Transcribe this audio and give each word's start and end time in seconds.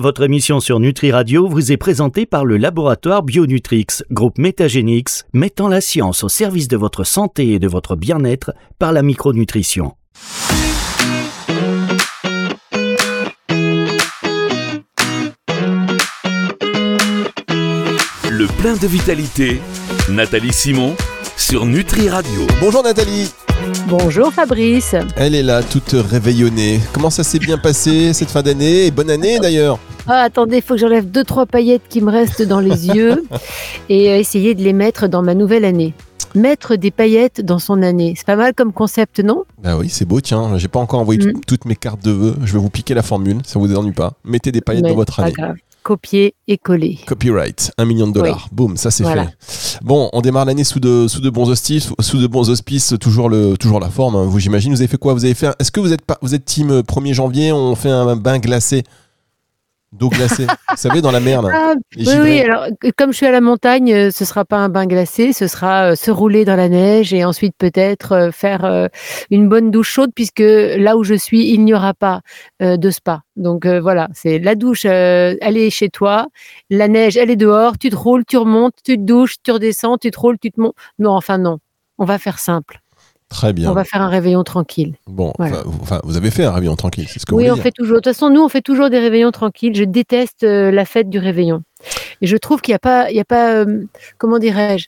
Votre 0.00 0.22
émission 0.22 0.60
sur 0.60 0.78
Nutri 0.78 1.10
Radio 1.10 1.48
vous 1.48 1.72
est 1.72 1.76
présentée 1.76 2.24
par 2.24 2.44
le 2.44 2.56
laboratoire 2.56 3.24
Bionutrix, 3.24 3.86
groupe 4.12 4.38
Métagénix, 4.38 5.24
mettant 5.32 5.66
la 5.66 5.80
science 5.80 6.22
au 6.22 6.28
service 6.28 6.68
de 6.68 6.76
votre 6.76 7.02
santé 7.02 7.48
et 7.48 7.58
de 7.58 7.66
votre 7.66 7.96
bien-être 7.96 8.52
par 8.78 8.92
la 8.92 9.02
micronutrition. 9.02 9.96
Le 18.30 18.46
plein 18.62 18.76
de 18.76 18.86
vitalité, 18.86 19.60
Nathalie 20.08 20.52
Simon 20.52 20.94
sur 21.36 21.66
Nutri 21.66 22.08
Radio. 22.08 22.46
Bonjour 22.60 22.84
Nathalie 22.84 23.32
Bonjour 23.88 24.32
Fabrice. 24.32 24.94
Elle 25.16 25.34
est 25.34 25.42
là, 25.42 25.62
toute 25.62 25.90
réveillonnée. 25.92 26.80
Comment 26.92 27.10
ça 27.10 27.24
s'est 27.24 27.38
bien 27.38 27.58
passé 27.58 28.12
cette 28.12 28.30
fin 28.30 28.42
d'année? 28.42 28.86
Et 28.86 28.90
bonne 28.90 29.10
année 29.10 29.38
d'ailleurs 29.38 29.78
ah, 30.10 30.22
attendez, 30.22 30.56
il 30.56 30.62
faut 30.62 30.72
que 30.72 30.80
j'enlève 30.80 31.10
deux 31.10 31.22
trois 31.22 31.44
paillettes 31.44 31.82
qui 31.90 32.00
me 32.00 32.10
restent 32.10 32.40
dans 32.40 32.60
les 32.60 32.86
yeux 32.96 33.24
et 33.90 34.08
euh, 34.10 34.16
essayer 34.18 34.54
de 34.54 34.62
les 34.62 34.72
mettre 34.72 35.06
dans 35.06 35.20
ma 35.20 35.34
nouvelle 35.34 35.66
année. 35.66 35.92
Mettre 36.34 36.76
des 36.76 36.90
paillettes 36.90 37.42
dans 37.42 37.58
son 37.58 37.82
année, 37.82 38.14
c'est 38.16 38.24
pas 38.24 38.36
mal 38.36 38.54
comme 38.54 38.72
concept, 38.72 39.20
non? 39.20 39.44
Bah 39.62 39.76
oui, 39.76 39.90
c'est 39.90 40.06
beau, 40.06 40.22
tiens. 40.22 40.56
J'ai 40.56 40.68
pas 40.68 40.78
encore 40.78 41.00
envoyé 41.00 41.20
Mm. 41.26 41.40
toutes 41.46 41.66
mes 41.66 41.76
cartes 41.76 42.02
de 42.02 42.10
vœux. 42.10 42.36
Je 42.42 42.54
vais 42.54 42.58
vous 42.58 42.70
piquer 42.70 42.94
la 42.94 43.02
formule, 43.02 43.40
ça 43.44 43.58
vous 43.58 43.74
ennuie 43.76 43.92
pas. 43.92 44.14
Mettez 44.24 44.50
des 44.50 44.62
paillettes 44.62 44.84
Mais 44.84 44.90
dans 44.90 44.96
votre 44.96 45.16
pas 45.16 45.24
année. 45.24 45.32
grave. 45.32 45.56
Copier 45.88 46.34
et 46.46 46.58
coller. 46.58 46.98
Copyright, 47.06 47.72
un 47.78 47.86
million 47.86 48.06
de 48.06 48.12
dollars. 48.12 48.48
Boum, 48.52 48.76
ça 48.76 48.90
c'est 48.90 49.04
Voilà. 49.04 49.28
fait. 49.40 49.78
Bon, 49.82 50.10
on 50.12 50.20
démarre 50.20 50.44
l'année 50.44 50.62
sous 50.64 50.80
de, 50.80 51.06
sous 51.08 51.22
de 51.22 51.30
bons 51.30 51.48
auspices, 51.48 51.88
sous 52.00 52.18
de 52.18 52.26
bons 52.26 52.50
auspices, 52.50 52.92
toujours 53.00 53.30
le, 53.30 53.56
toujours 53.56 53.80
la 53.80 53.88
forme. 53.88 54.16
hein. 54.16 54.26
Vous, 54.26 54.38
j'imagine, 54.38 54.70
vous 54.74 54.82
avez 54.82 54.88
fait 54.88 54.98
quoi? 54.98 55.14
Vous 55.14 55.24
avez 55.24 55.32
fait. 55.32 55.48
Est-ce 55.58 55.72
que 55.72 55.80
vous 55.80 55.94
êtes 55.94 56.02
pas, 56.02 56.18
vous 56.20 56.34
êtes 56.34 56.44
team 56.44 56.70
euh, 56.70 56.82
1er 56.82 57.14
janvier 57.14 57.52
On 57.52 57.74
fait 57.74 57.88
un 57.88 58.16
bain 58.16 58.38
glacé, 58.38 58.82
d'eau 59.92 60.08
glacée. 60.08 60.44
vous 60.46 60.76
savez, 60.76 61.00
dans 61.00 61.10
la 61.10 61.20
mer. 61.20 61.42
là. 61.42 61.50
Ah, 61.54 61.74
oui, 61.96 62.06
oui, 62.20 62.40
alors 62.40 62.66
comme 62.96 63.12
je 63.12 63.16
suis 63.16 63.26
à 63.26 63.32
la 63.32 63.40
montagne, 63.40 63.92
euh, 63.92 64.10
ce 64.10 64.24
sera 64.24 64.44
pas 64.44 64.58
un 64.58 64.68
bain 64.68 64.86
glacé, 64.86 65.32
ce 65.32 65.46
sera 65.46 65.92
euh, 65.92 65.94
se 65.94 66.10
rouler 66.10 66.44
dans 66.44 66.56
la 66.56 66.68
neige 66.68 67.14
et 67.14 67.24
ensuite 67.24 67.54
peut-être 67.56 68.12
euh, 68.12 68.30
faire 68.30 68.64
euh, 68.64 68.88
une 69.30 69.48
bonne 69.48 69.70
douche 69.70 69.90
chaude 69.90 70.10
puisque 70.14 70.40
là 70.42 70.96
où 70.96 71.04
je 71.04 71.14
suis, 71.14 71.48
il 71.50 71.64
n'y 71.64 71.74
aura 71.74 71.94
pas 71.94 72.20
de 72.60 72.90
spa. 72.90 73.22
Donc 73.36 73.66
voilà, 73.66 74.08
c'est 74.12 74.38
la 74.38 74.54
douche, 74.54 74.84
elle 74.84 75.56
est 75.56 75.70
chez 75.70 75.88
toi, 75.88 76.26
la 76.70 76.88
neige, 76.88 77.16
elle 77.16 77.30
est 77.30 77.36
dehors, 77.36 77.78
tu 77.78 77.88
te 77.90 77.96
roules, 77.96 78.24
tu 78.24 78.36
remontes, 78.36 78.74
tu 78.84 78.96
te 78.96 79.02
douches, 79.02 79.36
tu 79.42 79.52
redescends, 79.52 79.96
tu 79.98 80.10
te 80.10 80.18
roules, 80.18 80.38
tu 80.38 80.50
te 80.50 80.60
montes. 80.60 80.74
Non, 80.98 81.12
enfin 81.12 81.38
non, 81.38 81.58
on 81.98 82.04
va 82.04 82.18
faire 82.18 82.38
simple, 82.38 82.80
Très 83.28 83.52
bien. 83.52 83.70
on 83.70 83.74
va 83.74 83.84
faire 83.84 84.00
un 84.02 84.08
réveillon 84.08 84.42
tranquille. 84.44 84.94
Bon, 85.06 85.32
Voilà. 85.38 85.62
enfin, 85.82 86.00
vous- 86.04 86.16
avez 86.16 86.30
fait 86.30 86.44
un 86.44 86.52
réveillon 86.52 86.76
tranquille, 86.76 87.06
c'est 87.08 87.18
ce 87.18 87.26
que 87.26 87.34
Oui, 87.34 87.46
vous 87.48 87.54
on 87.54 87.56
fait 87.56 87.70
toujours. 87.72 87.96
De 87.96 88.00
toute 88.00 88.12
façon, 88.14 88.30
nous, 88.30 88.40
on 88.42 88.48
fait 88.48 88.62
toujours 88.62 88.88
des 88.90 88.98
réveillons 88.98 89.30
tranquilles. 89.32 89.74
Je 89.74 89.84
déteste 89.84 90.44
euh, 90.44 90.70
la 90.70 90.84
fête 90.84 91.10
du 91.10 91.18
réveillon. 91.18 91.62
Et 92.22 92.26
je 92.26 92.36
trouve 92.36 92.60
qu'il 92.62 92.72
n'y 92.72 92.76
a 92.76 92.80
pas, 92.80 93.10
il 93.10 93.16
y 93.16 93.20
a 93.20 93.24
pas 93.26 93.52
euh, 93.54 93.84
comment 94.16 94.38
dirais-je, 94.38 94.86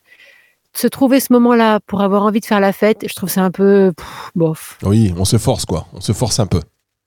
se 0.73 0.87
trouver 0.87 1.19
ce 1.19 1.31
moment-là 1.33 1.79
pour 1.85 2.01
avoir 2.01 2.23
envie 2.23 2.39
de 2.39 2.45
faire 2.45 2.59
la 2.59 2.73
fête, 2.73 3.05
je 3.07 3.13
trouve 3.13 3.29
ça 3.29 3.41
un 3.43 3.51
peu 3.51 3.91
pff, 3.95 4.31
bof. 4.35 4.77
Oui, 4.83 5.13
on 5.17 5.25
se 5.25 5.37
force 5.37 5.65
quoi, 5.65 5.85
on 5.93 6.01
se 6.01 6.11
force 6.13 6.39
un 6.39 6.47
peu. 6.47 6.61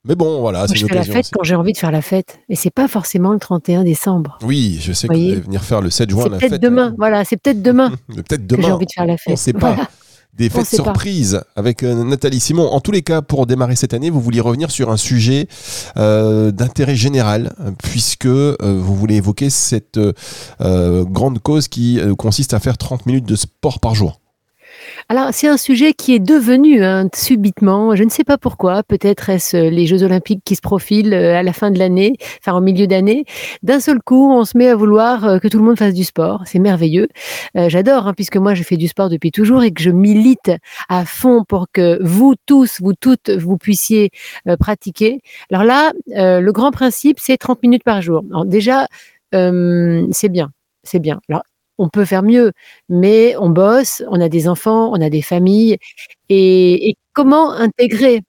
Mais 0.06 0.14
bon, 0.16 0.40
voilà, 0.40 0.68
c'est 0.68 0.76
je 0.76 0.82
une 0.82 0.88
fais 0.90 0.94
la 0.96 1.00
occasion. 1.00 1.14
fête 1.14 1.24
aussi. 1.24 1.30
quand 1.32 1.44
j'ai 1.44 1.54
envie 1.54 1.72
de 1.72 1.78
faire 1.78 1.90
la 1.90 2.02
fête. 2.02 2.38
Et 2.50 2.56
c'est 2.56 2.70
pas 2.70 2.88
forcément 2.88 3.32
le 3.32 3.38
31 3.38 3.84
décembre. 3.84 4.38
Oui, 4.44 4.76
je 4.82 4.92
sais 4.92 5.08
que 5.08 5.14
vous 5.14 5.18
allez 5.18 5.36
venir 5.36 5.62
faire 5.64 5.80
le 5.80 5.88
7 5.88 6.10
juin 6.10 6.24
C'est 6.24 6.28
la 6.28 6.36
peut-être 6.38 6.50
fête. 6.52 6.60
demain. 6.62 6.94
Voilà, 6.98 7.24
c'est 7.24 7.38
peut-être 7.38 7.62
demain 7.62 7.90
Peut-être 8.14 8.28
que 8.28 8.56
j'ai 8.56 8.62
demain. 8.62 8.72
envie 8.74 8.84
de 8.84 8.92
faire 8.92 9.06
la 9.06 9.16
fête. 9.16 9.28
On 9.28 9.32
ne 9.32 9.36
sait 9.36 9.54
pas. 9.54 9.72
Voilà. 9.72 9.88
Des 10.36 10.48
fêtes 10.48 10.68
pas. 10.68 10.76
surprises 10.76 11.40
avec 11.54 11.84
euh, 11.84 12.02
Nathalie 12.02 12.40
Simon. 12.40 12.68
En 12.68 12.80
tous 12.80 12.90
les 12.90 13.02
cas, 13.02 13.22
pour 13.22 13.46
démarrer 13.46 13.76
cette 13.76 13.94
année, 13.94 14.10
vous 14.10 14.20
vouliez 14.20 14.40
revenir 14.40 14.70
sur 14.70 14.90
un 14.90 14.96
sujet 14.96 15.46
euh, 15.96 16.50
d'intérêt 16.50 16.96
général, 16.96 17.54
euh, 17.60 17.70
puisque 17.78 18.26
euh, 18.26 18.56
vous 18.60 18.96
voulez 18.96 19.16
évoquer 19.16 19.48
cette 19.48 19.98
euh, 20.60 21.04
grande 21.04 21.38
cause 21.38 21.68
qui 21.68 22.00
consiste 22.18 22.52
à 22.52 22.58
faire 22.58 22.76
30 22.78 23.06
minutes 23.06 23.26
de 23.26 23.36
sport 23.36 23.78
par 23.78 23.94
jour. 23.94 24.20
Alors, 25.08 25.28
c'est 25.32 25.48
un 25.48 25.56
sujet 25.56 25.92
qui 25.92 26.14
est 26.14 26.18
devenu 26.18 26.82
hein, 26.82 27.08
subitement, 27.14 27.94
je 27.94 28.04
ne 28.04 28.08
sais 28.08 28.24
pas 28.24 28.38
pourquoi, 28.38 28.82
peut-être 28.82 29.28
est-ce 29.28 29.56
euh, 29.56 29.70
les 29.70 29.86
Jeux 29.86 30.02
Olympiques 30.02 30.42
qui 30.44 30.56
se 30.56 30.60
profilent 30.60 31.14
euh, 31.14 31.36
à 31.36 31.42
la 31.42 31.52
fin 31.52 31.70
de 31.70 31.78
l'année, 31.78 32.14
enfin 32.40 32.56
au 32.56 32.60
milieu 32.60 32.86
d'année. 32.86 33.24
D'un 33.62 33.80
seul 33.80 34.00
coup, 34.00 34.32
on 34.32 34.44
se 34.44 34.56
met 34.56 34.68
à 34.68 34.76
vouloir 34.76 35.24
euh, 35.24 35.38
que 35.38 35.48
tout 35.48 35.58
le 35.58 35.64
monde 35.64 35.78
fasse 35.78 35.94
du 35.94 36.04
sport. 36.04 36.42
C'est 36.46 36.58
merveilleux. 36.58 37.08
J'adore, 37.54 38.08
hein, 38.08 38.14
puisque 38.14 38.36
moi, 38.36 38.54
je 38.54 38.62
fais 38.62 38.76
du 38.76 38.88
sport 38.88 39.08
depuis 39.08 39.30
toujours 39.30 39.62
et 39.62 39.70
que 39.72 39.82
je 39.82 39.90
milite 39.90 40.50
à 40.88 41.04
fond 41.04 41.44
pour 41.44 41.66
que 41.72 41.98
vous 42.02 42.34
tous, 42.46 42.80
vous 42.80 42.94
toutes, 42.94 43.30
vous 43.30 43.56
puissiez 43.58 44.10
pratiquer. 44.58 45.20
Alors 45.50 45.64
là, 45.64 45.92
le 46.06 46.50
grand 46.50 46.70
principe, 46.70 47.18
c'est 47.20 47.36
30 47.36 47.62
minutes 47.62 47.84
par 47.84 48.02
jour. 48.02 48.22
Alors 48.30 48.44
déjà, 48.44 48.88
c'est 49.32 50.28
bien, 50.28 50.50
c'est 50.82 50.98
bien. 50.98 51.20
On 51.78 51.88
peut 51.88 52.04
faire 52.04 52.22
mieux, 52.22 52.52
mais 52.88 53.36
on 53.38 53.50
bosse, 53.50 54.02
on 54.08 54.20
a 54.20 54.28
des 54.28 54.48
enfants, 54.48 54.90
on 54.92 55.00
a 55.00 55.10
des 55.10 55.22
familles. 55.22 55.78
Et, 56.28 56.96
comment 57.12 57.52
intégrer 57.52 58.22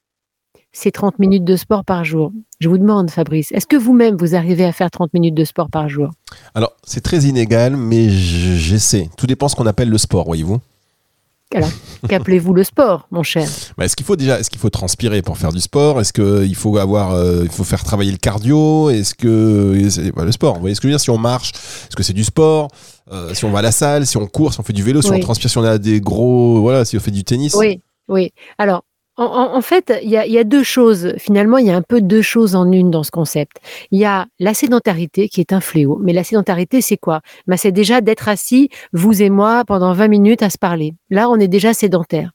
ces 0.71 0.91
30 0.91 1.19
minutes 1.19 1.43
de 1.43 1.55
sport 1.55 1.83
par 1.83 2.03
jour? 2.03 2.31
Je 2.59 2.69
vous 2.69 2.77
demande, 2.77 3.09
Fabrice, 3.09 3.51
est-ce 3.51 3.67
que 3.67 3.75
vous-même, 3.75 4.15
vous 4.15 4.35
arrivez 4.35 4.65
à 4.65 4.71
faire 4.71 4.91
30 4.91 5.13
minutes 5.13 5.35
de 5.35 5.43
sport 5.43 5.69
par 5.69 5.89
jour? 5.89 6.11
Alors, 6.53 6.75
c'est 6.83 7.01
très 7.01 7.23
inégal, 7.23 7.75
mais 7.75 8.09
j'essaie. 8.09 9.09
Tout 9.17 9.27
dépend 9.27 9.47
ce 9.47 9.55
qu'on 9.55 9.65
appelle 9.65 9.89
le 9.89 9.97
sport, 9.97 10.25
voyez-vous. 10.25 10.59
Qu'appelez-vous 12.09 12.53
le 12.53 12.63
sport, 12.63 13.07
mon 13.11 13.23
cher? 13.23 13.47
Bah, 13.77 13.85
est-ce 13.85 13.95
qu'il 13.95 14.05
faut 14.05 14.15
déjà, 14.15 14.39
est-ce 14.39 14.49
qu'il 14.49 14.59
faut 14.59 14.69
transpirer 14.69 15.21
pour 15.21 15.37
faire 15.37 15.51
du 15.53 15.61
sport? 15.61 16.01
Est-ce 16.01 16.11
qu'il 16.13 16.55
faut 16.55 16.77
avoir, 16.77 17.13
euh, 17.13 17.41
il 17.43 17.49
faut 17.49 17.63
faire 17.63 17.83
travailler 17.83 18.11
le 18.11 18.17
cardio? 18.17 18.89
Est-ce 18.89 19.13
que 19.15 20.11
bah, 20.15 20.25
le 20.25 20.31
sport 20.31 20.55
Vous 20.55 20.61
voyez 20.61 20.75
ce 20.75 20.81
que 20.81 20.87
je 20.87 20.91
veux 20.91 20.97
dire? 20.97 20.99
Si 20.99 21.09
on 21.09 21.17
marche, 21.17 21.51
est-ce 21.53 21.95
que 21.95 22.03
c'est 22.03 22.13
du 22.13 22.23
sport? 22.23 22.69
Euh, 23.11 23.33
Si 23.33 23.45
on 23.45 23.51
va 23.51 23.59
à 23.59 23.61
la 23.61 23.71
salle, 23.71 24.05
si 24.05 24.17
on 24.17 24.27
court, 24.27 24.53
si 24.53 24.59
on 24.59 24.63
fait 24.63 24.73
du 24.73 24.83
vélo, 24.83 25.01
si 25.01 25.09
on 25.11 25.19
transpire, 25.19 25.49
si 25.49 25.57
on 25.57 25.63
a 25.63 25.77
des 25.77 26.01
gros, 26.01 26.59
voilà, 26.61 26.83
si 26.85 26.97
on 26.97 26.99
fait 26.99 27.11
du 27.11 27.23
tennis? 27.23 27.53
Oui, 27.55 27.81
oui. 28.07 28.33
Alors, 28.57 28.83
en, 29.17 29.23
en- 29.25 29.55
en 29.55 29.61
fait, 29.61 29.93
il 30.03 30.09
y 30.09 30.13
y 30.13 30.37
a 30.37 30.43
deux 30.43 30.63
choses. 30.63 31.13
Finalement, 31.17 31.57
il 31.57 31.65
y 31.67 31.71
a 31.71 31.75
un 31.75 31.81
peu 31.81 32.01
deux 32.01 32.21
choses 32.21 32.55
en 32.55 32.71
une 32.71 32.91
dans 32.91 33.03
ce 33.03 33.11
concept. 33.11 33.57
Il 33.91 33.99
y 33.99 34.05
a 34.05 34.25
la 34.39 34.53
sédentarité 34.53 35.29
qui 35.29 35.39
est 35.41 35.53
un 35.53 35.61
fléau. 35.61 35.99
Mais 36.03 36.13
la 36.13 36.23
sédentarité, 36.23 36.81
c'est 36.81 36.97
quoi? 36.97 37.21
Ben, 37.47 37.55
C'est 37.57 37.71
déjà 37.71 38.01
d'être 38.01 38.27
assis, 38.29 38.69
vous 38.93 39.21
et 39.21 39.29
moi, 39.29 39.63
pendant 39.65 39.93
20 39.93 40.07
minutes 40.09 40.43
à 40.43 40.49
se 40.49 40.57
parler. 40.57 40.93
Là, 41.09 41.29
on 41.29 41.37
est 41.39 41.47
déjà 41.47 41.73
sédentaire. 41.73 42.31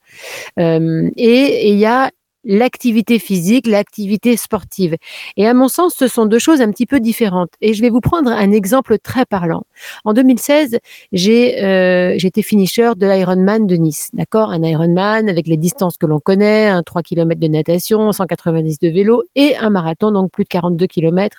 Euh, 0.58 1.08
et 1.16 1.70
il 1.70 1.78
y 1.78 1.86
a 1.86 2.10
l'activité 2.44 3.18
physique, 3.18 3.66
l'activité 3.66 4.36
sportive. 4.36 4.96
Et 5.36 5.46
à 5.46 5.54
mon 5.54 5.68
sens, 5.68 5.94
ce 5.96 6.08
sont 6.08 6.26
deux 6.26 6.38
choses 6.38 6.60
un 6.60 6.70
petit 6.70 6.86
peu 6.86 7.00
différentes. 7.00 7.50
Et 7.60 7.74
je 7.74 7.82
vais 7.82 7.90
vous 7.90 8.00
prendre 8.00 8.30
un 8.30 8.52
exemple 8.52 8.98
très 8.98 9.26
parlant. 9.26 9.64
En 10.04 10.12
2016, 10.12 10.78
j'ai 11.12 11.62
euh, 11.62 12.14
j'étais 12.18 12.42
finisher 12.42 12.92
de 12.96 13.06
l'Ironman 13.06 13.66
de 13.66 13.76
Nice, 13.76 14.10
d'accord? 14.12 14.50
Un 14.50 14.62
Ironman 14.62 15.28
avec 15.28 15.46
les 15.46 15.56
distances 15.56 15.96
que 15.96 16.06
l'on 16.06 16.20
connaît, 16.20 16.68
un 16.68 16.82
3 16.82 17.02
km 17.02 17.40
de 17.40 17.48
natation, 17.48 18.12
190 18.12 18.78
de 18.78 18.88
vélo 18.88 19.22
et 19.34 19.56
un 19.56 19.70
marathon, 19.70 20.10
donc 20.10 20.30
plus 20.30 20.44
de 20.44 20.48
42 20.48 20.86
km 20.86 21.38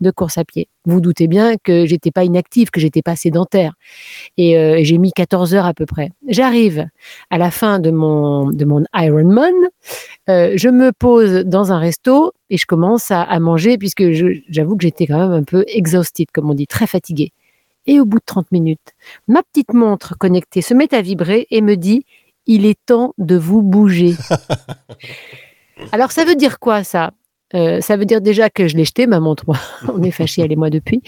de 0.00 0.10
course 0.10 0.38
à 0.38 0.44
pied. 0.44 0.68
Vous 0.84 1.00
doutez 1.00 1.28
bien 1.28 1.54
que 1.62 1.86
j'étais 1.86 2.10
pas 2.10 2.24
inactive, 2.24 2.70
que 2.70 2.80
j'étais 2.80 3.02
pas 3.02 3.14
sédentaire. 3.14 3.74
Et 4.36 4.58
euh, 4.58 4.80
j'ai 4.82 4.98
mis 4.98 5.12
14 5.12 5.54
heures 5.54 5.66
à 5.66 5.74
peu 5.74 5.86
près. 5.86 6.10
J'arrive 6.26 6.88
à 7.30 7.38
la 7.38 7.52
fin 7.52 7.78
de 7.78 7.92
mon, 7.92 8.50
de 8.50 8.64
mon 8.64 8.82
Ironman, 8.92 9.54
euh, 10.28 10.41
je 10.54 10.68
me 10.68 10.92
pose 10.92 11.44
dans 11.44 11.72
un 11.72 11.78
resto 11.78 12.32
et 12.50 12.56
je 12.56 12.66
commence 12.66 13.10
à, 13.10 13.22
à 13.22 13.38
manger 13.40 13.78
puisque 13.78 14.04
j'avoue 14.48 14.76
que 14.76 14.82
j'étais 14.82 15.06
quand 15.06 15.18
même 15.18 15.32
un 15.32 15.42
peu 15.44 15.64
exhausted, 15.68 16.26
comme 16.32 16.50
on 16.50 16.54
dit, 16.54 16.66
très 16.66 16.86
fatiguée. 16.86 17.32
Et 17.86 17.98
au 18.00 18.04
bout 18.04 18.18
de 18.18 18.24
30 18.24 18.52
minutes, 18.52 18.92
ma 19.26 19.42
petite 19.42 19.72
montre 19.74 20.16
connectée 20.16 20.62
se 20.62 20.74
met 20.74 20.94
à 20.94 21.02
vibrer 21.02 21.46
et 21.50 21.60
me 21.60 21.76
dit 21.76 22.04
il 22.46 22.66
est 22.66 22.78
temps 22.86 23.14
de 23.18 23.36
vous 23.36 23.62
bouger. 23.62 24.14
Alors 25.92 26.12
ça 26.12 26.24
veut 26.24 26.34
dire 26.34 26.58
quoi 26.58 26.84
ça? 26.84 27.12
Euh, 27.54 27.80
Ça 27.80 27.96
veut 27.96 28.04
dire 28.04 28.20
déjà 28.20 28.50
que 28.50 28.68
je 28.68 28.76
l'ai 28.76 28.84
jetée 28.84 29.06
ma 29.06 29.20
montre. 29.20 29.44
Moi, 29.46 29.58
on 29.92 30.02
est 30.02 30.10
fâchés 30.10 30.42
elle 30.42 30.52
et 30.52 30.56
moi 30.56 30.70
depuis. 30.70 31.02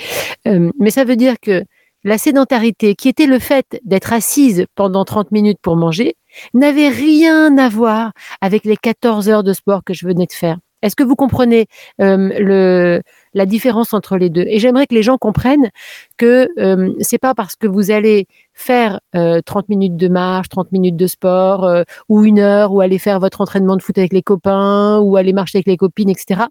Euh, 0.46 0.70
mais 0.78 0.90
ça 0.90 1.04
veut 1.04 1.16
dire 1.16 1.36
que 1.40 1.64
la 2.04 2.18
sédentarité, 2.18 2.94
qui 2.94 3.08
était 3.08 3.26
le 3.26 3.38
fait 3.38 3.80
d'être 3.84 4.12
assise 4.12 4.66
pendant 4.74 5.04
30 5.04 5.32
minutes 5.32 5.58
pour 5.60 5.76
manger, 5.76 6.16
n'avait 6.52 6.88
rien 6.88 7.56
à 7.58 7.68
voir 7.68 8.12
avec 8.40 8.64
les 8.64 8.76
14 8.76 9.28
heures 9.28 9.42
de 9.42 9.52
sport 9.52 9.82
que 9.84 9.94
je 9.94 10.06
venais 10.06 10.26
de 10.26 10.32
faire. 10.32 10.58
Est-ce 10.82 10.96
que 10.96 11.02
vous 11.02 11.16
comprenez 11.16 11.66
euh, 12.02 13.00
la 13.32 13.46
différence 13.46 13.94
entre 13.94 14.18
les 14.18 14.28
deux? 14.28 14.44
Et 14.46 14.58
j'aimerais 14.58 14.86
que 14.86 14.94
les 14.94 15.02
gens 15.02 15.16
comprennent 15.16 15.70
que 16.18 16.50
euh, 16.58 16.92
c'est 17.00 17.16
pas 17.16 17.34
parce 17.34 17.56
que 17.56 17.66
vous 17.66 17.90
allez 17.90 18.26
faire 18.52 19.00
euh, 19.16 19.40
30 19.40 19.70
minutes 19.70 19.96
de 19.96 20.08
marche, 20.08 20.50
30 20.50 20.72
minutes 20.72 20.96
de 20.96 21.06
sport, 21.06 21.64
euh, 21.64 21.84
ou 22.10 22.22
une 22.24 22.38
heure, 22.38 22.70
ou 22.72 22.82
aller 22.82 22.98
faire 22.98 23.18
votre 23.18 23.40
entraînement 23.40 23.76
de 23.76 23.82
foot 23.82 23.96
avec 23.96 24.12
les 24.12 24.20
copains, 24.20 24.98
ou 24.98 25.16
aller 25.16 25.32
marcher 25.32 25.56
avec 25.56 25.68
les 25.68 25.78
copines, 25.78 26.10
etc., 26.10 26.42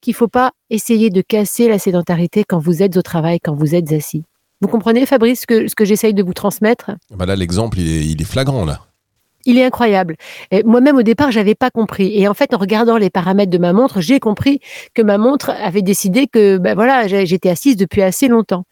qu'il 0.00 0.14
faut 0.14 0.28
pas 0.28 0.52
essayer 0.70 1.10
de 1.10 1.20
casser 1.20 1.68
la 1.68 1.78
sédentarité 1.78 2.42
quand 2.44 2.58
vous 2.58 2.82
êtes 2.82 2.96
au 2.96 3.02
travail, 3.02 3.38
quand 3.40 3.54
vous 3.54 3.74
êtes 3.74 3.92
assis. 3.92 4.24
Vous 4.60 4.68
comprenez, 4.68 5.04
Fabrice, 5.04 5.42
ce 5.42 5.74
que, 5.74 5.84
j'essaye 5.84 6.14
de 6.14 6.22
vous 6.22 6.32
transmettre? 6.32 6.92
Bah 7.10 7.26
là, 7.26 7.36
l'exemple, 7.36 7.78
il 7.78 8.10
il 8.10 8.20
est 8.20 8.24
flagrant 8.24 8.64
là. 8.64 8.80
Il 9.46 9.58
est 9.58 9.64
incroyable. 9.64 10.16
Moi-même, 10.64 10.96
au 10.96 11.02
départ, 11.02 11.30
j'avais 11.30 11.54
pas 11.54 11.70
compris. 11.70 12.12
Et 12.18 12.28
en 12.28 12.34
fait, 12.34 12.52
en 12.54 12.58
regardant 12.58 12.98
les 12.98 13.10
paramètres 13.10 13.50
de 13.50 13.58
ma 13.58 13.72
montre, 13.72 14.00
j'ai 14.00 14.20
compris 14.20 14.60
que 14.94 15.02
ma 15.02 15.18
montre 15.18 15.50
avait 15.50 15.82
décidé 15.82 16.26
que, 16.26 16.58
ben 16.58 16.74
voilà, 16.74 17.06
j'étais 17.06 17.48
assise 17.48 17.76
depuis 17.76 18.02
assez 18.02 18.28
longtemps. 18.28 18.64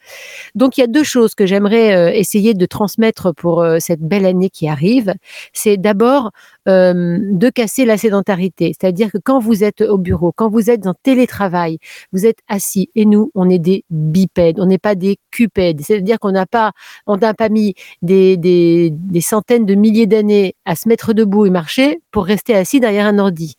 Donc, 0.55 0.76
il 0.76 0.81
y 0.81 0.85
a 0.85 0.87
deux 0.87 1.05
choses 1.05 1.35
que 1.35 1.47
j'aimerais 1.47 1.94
euh, 1.94 2.11
essayer 2.12 2.55
de 2.55 2.67
transmettre 2.67 3.35
pour 3.35 3.62
euh, 3.62 3.79
cette 3.81 4.00
belle 4.00 4.26
année 4.26 4.50
qui 4.50 4.69
arrive. 4.69 5.15
C'est 5.53 5.76
d'abord 5.76 6.31
euh, 6.69 7.19
de 7.21 7.49
casser 7.50 7.85
la 7.85 7.97
sédentarité. 7.97 8.75
C'est-à-dire 8.79 9.12
que 9.12 9.19
quand 9.19 9.38
vous 9.38 9.65
êtes 9.65 9.81
au 9.81 9.99
bureau, 9.99 10.32
quand 10.35 10.50
vous 10.50 10.71
êtes 10.71 10.87
en 10.87 10.94
télétravail, 10.94 11.79
vous 12.12 12.26
êtes 12.26 12.38
assis. 12.49 12.91
Et 12.94 13.05
nous, 13.05 13.31
on 13.35 13.49
est 13.49 13.59
des 13.59 13.85
bipèdes, 13.91 14.61
on 14.61 14.67
n'est 14.67 14.79
pas 14.79 14.94
des 14.94 15.19
cupèdes. 15.31 15.81
C'est-à-dire 15.82 16.19
qu'on 16.19 16.32
n'a 16.32 16.47
pas, 16.47 16.73
pas 17.06 17.49
mis 17.49 17.75
des 18.03 18.91
centaines 19.21 19.67
de 19.67 19.75
milliers 19.75 20.06
d'années 20.06 20.55
à 20.64 20.76
se 20.76 20.88
mettre 20.88 21.12
debout 21.12 21.46
et 21.46 21.50
marcher 21.50 22.00
pour 22.11 22.25
rester 22.25 22.55
assis 22.55 22.81
derrière 22.81 23.06
un 23.06 23.19
ordi. 23.19 23.55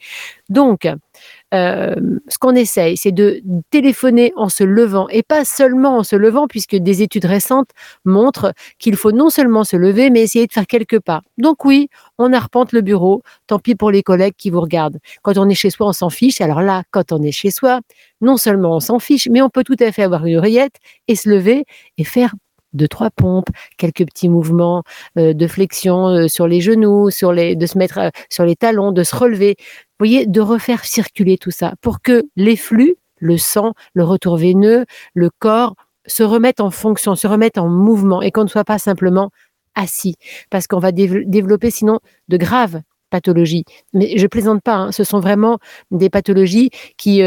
Donc, 0.50 0.88
euh, 1.54 1.96
ce 2.28 2.38
qu'on 2.38 2.56
essaye, 2.56 2.98
c'est 2.98 3.12
de 3.12 3.42
téléphoner 3.69 4.34
en 4.36 4.50
se 4.50 4.63
levant 4.63 5.07
et 5.10 5.24
pas 5.24 5.46
seulement 5.46 5.98
en 5.98 6.04
se 6.04 6.16
levant, 6.16 6.48
puisque 6.48 6.75
des 6.75 7.02
études 7.02 7.25
récentes 7.25 7.69
montrent 8.04 8.54
qu'il 8.80 8.96
faut 8.96 9.12
non 9.12 9.30
seulement 9.30 9.63
se 9.63 9.75
lever, 9.75 10.10
mais 10.10 10.22
essayer 10.22 10.48
de 10.48 10.54
faire 10.54 10.68
quelques 10.68 11.00
pas. 11.00 11.22
Donc 11.38 11.63
oui, 11.66 11.90
on 12.18 12.34
arpente 12.34 12.74
le 12.74 12.81
bureau, 12.81 13.22
tant 13.48 13.60
pis 13.60 13.75
pour 13.75 13.92
les 13.92 14.04
collègues 14.04 14.36
qui 14.38 14.50
vous 14.50 14.62
regardent. 14.62 15.00
Quand 15.22 15.38
on 15.38 15.48
est 15.50 15.56
chez 15.56 15.69
soi, 15.69 15.88
on 15.88 15.94
s'en 15.94 16.10
fiche. 16.10 16.42
Alors 16.42 16.62
là, 16.62 16.84
quand 16.92 17.12
on 17.12 17.22
est 17.22 17.31
chez 17.31 17.52
soi, 17.52 17.80
non 18.22 18.38
seulement 18.38 18.75
on 18.75 18.80
s'en 18.80 19.00
fiche, 19.00 19.28
mais 19.31 19.42
on 19.42 19.50
peut 19.50 19.63
tout 19.63 19.78
à 19.80 19.92
fait 19.92 20.04
avoir 20.04 20.25
une 20.25 20.38
oreillette 20.38 20.75
et 21.07 21.16
se 21.16 21.30
lever 21.30 21.66
et 21.98 22.04
faire 22.04 22.34
deux 22.75 22.88
trois 22.88 23.10
pompes, 23.10 23.50
quelques 23.77 24.06
petits 24.06 24.30
mouvements 24.30 24.83
euh, 25.18 25.33
de 25.33 25.48
flexion 25.48 26.07
euh, 26.07 26.27
sur 26.27 26.48
les 26.48 26.62
genoux, 26.62 27.10
sur 27.10 27.31
les, 27.31 27.56
de 27.56 27.66
se 27.66 27.77
mettre 27.77 27.98
euh, 27.98 28.10
sur 28.30 28.45
les 28.45 28.56
talons, 28.56 28.92
de 28.92 29.04
se 29.04 29.16
relever. 29.16 29.56
Vous 29.60 30.06
voyez, 30.06 30.25
de 30.25 30.42
refaire 30.42 30.86
circuler 30.86 31.38
tout 31.38 31.51
ça 31.51 31.74
pour 31.81 32.01
que 32.01 32.24
les 32.36 32.56
flux, 32.56 32.95
le 33.18 33.38
sang, 33.38 33.74
le 33.94 34.04
retour 34.04 34.38
veineux, 34.38 34.86
le 35.13 35.30
corps 35.39 35.75
se 36.06 36.24
remettent 36.24 36.60
en 36.60 36.69
fonction, 36.69 37.16
se 37.16 37.27
remettent 37.27 37.57
en 37.57 37.68
mouvement 37.68 38.22
et 38.22 38.31
qu'on 38.31 38.44
ne 38.44 38.50
soit 38.50 38.66
pas 38.66 38.78
simplement 38.78 39.31
assis, 39.74 40.16
parce 40.50 40.68
qu'on 40.68 40.80
va 40.80 40.92
développer 40.92 41.71
sinon 41.71 42.00
de 42.28 42.38
graves 42.38 42.81
pathologies. 43.10 43.66
Mais 43.94 44.18
je 44.18 44.28
plaisante 44.28 44.62
pas, 44.62 44.75
hein, 44.75 44.92
ce 44.92 45.04
sont 45.04 45.19
vraiment 45.19 45.60
des 45.92 46.10
pathologies 46.10 46.69
qui, 46.98 47.22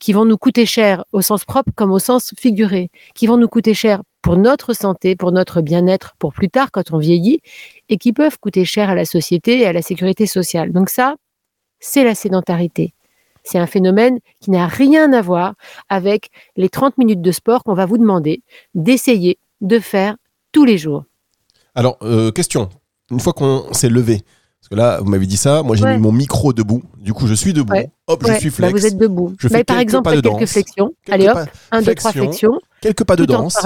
qui 0.00 0.12
vont 0.12 0.24
nous 0.24 0.38
coûter 0.38 0.66
cher 0.66 1.04
au 1.12 1.22
sens 1.22 1.44
propre 1.44 1.70
comme 1.74 1.92
au 1.92 1.98
sens 1.98 2.34
figuré, 2.38 2.90
qui 3.14 3.26
vont 3.26 3.36
nous 3.36 3.48
coûter 3.48 3.74
cher 3.74 4.02
pour 4.22 4.36
notre 4.38 4.72
santé, 4.72 5.16
pour 5.16 5.32
notre 5.32 5.60
bien-être, 5.60 6.14
pour 6.18 6.32
plus 6.32 6.48
tard 6.48 6.70
quand 6.72 6.92
on 6.92 6.98
vieillit, 6.98 7.40
et 7.90 7.98
qui 7.98 8.12
peuvent 8.12 8.38
coûter 8.38 8.64
cher 8.64 8.88
à 8.88 8.94
la 8.94 9.04
société 9.04 9.60
et 9.60 9.66
à 9.66 9.72
la 9.72 9.82
sécurité 9.82 10.26
sociale. 10.26 10.72
Donc 10.72 10.88
ça, 10.88 11.16
c'est 11.78 12.04
la 12.04 12.14
sédentarité. 12.14 12.94
C'est 13.42 13.58
un 13.58 13.66
phénomène 13.66 14.20
qui 14.40 14.50
n'a 14.50 14.66
rien 14.66 15.12
à 15.12 15.20
voir 15.20 15.54
avec 15.90 16.30
les 16.56 16.70
30 16.70 16.96
minutes 16.96 17.20
de 17.20 17.30
sport 17.30 17.62
qu'on 17.62 17.74
va 17.74 17.84
vous 17.84 17.98
demander 17.98 18.42
d'essayer 18.74 19.38
de 19.60 19.78
faire 19.78 20.16
tous 20.52 20.64
les 20.64 20.78
jours. 20.78 21.04
Alors, 21.74 21.98
euh, 22.02 22.32
question. 22.32 22.70
Une 23.10 23.20
fois 23.20 23.34
qu'on 23.34 23.70
s'est 23.74 23.90
levé, 23.90 24.22
parce 24.64 24.70
que 24.70 24.76
là, 24.76 24.98
vous 25.02 25.10
m'avez 25.10 25.26
dit 25.26 25.36
ça, 25.36 25.62
moi 25.62 25.76
j'ai 25.76 25.84
mis 25.84 25.98
mon 25.98 26.10
micro 26.10 26.54
debout, 26.54 26.82
du 26.96 27.12
coup 27.12 27.26
je 27.26 27.34
suis 27.34 27.52
debout, 27.52 27.74
hop, 28.06 28.24
je 28.26 28.32
suis 28.38 28.48
bah, 28.48 28.56
flex. 28.56 28.72
vous 28.72 28.86
êtes 28.86 28.96
debout. 28.96 29.34
Je 29.38 29.48
fais 29.48 29.62
par 29.62 29.78
exemple, 29.78 30.04
pas 30.04 30.16
de 30.16 30.26
quelques 30.26 30.46
flexions. 30.46 30.94
Allez 31.10 31.28
hop, 31.28 31.38
un, 31.70 31.82
deux, 31.82 31.94
trois 31.94 32.12
flexions. 32.12 32.58
Quelques 32.80 33.04
pas 33.04 33.16
de 33.16 33.26
danse. 33.26 33.58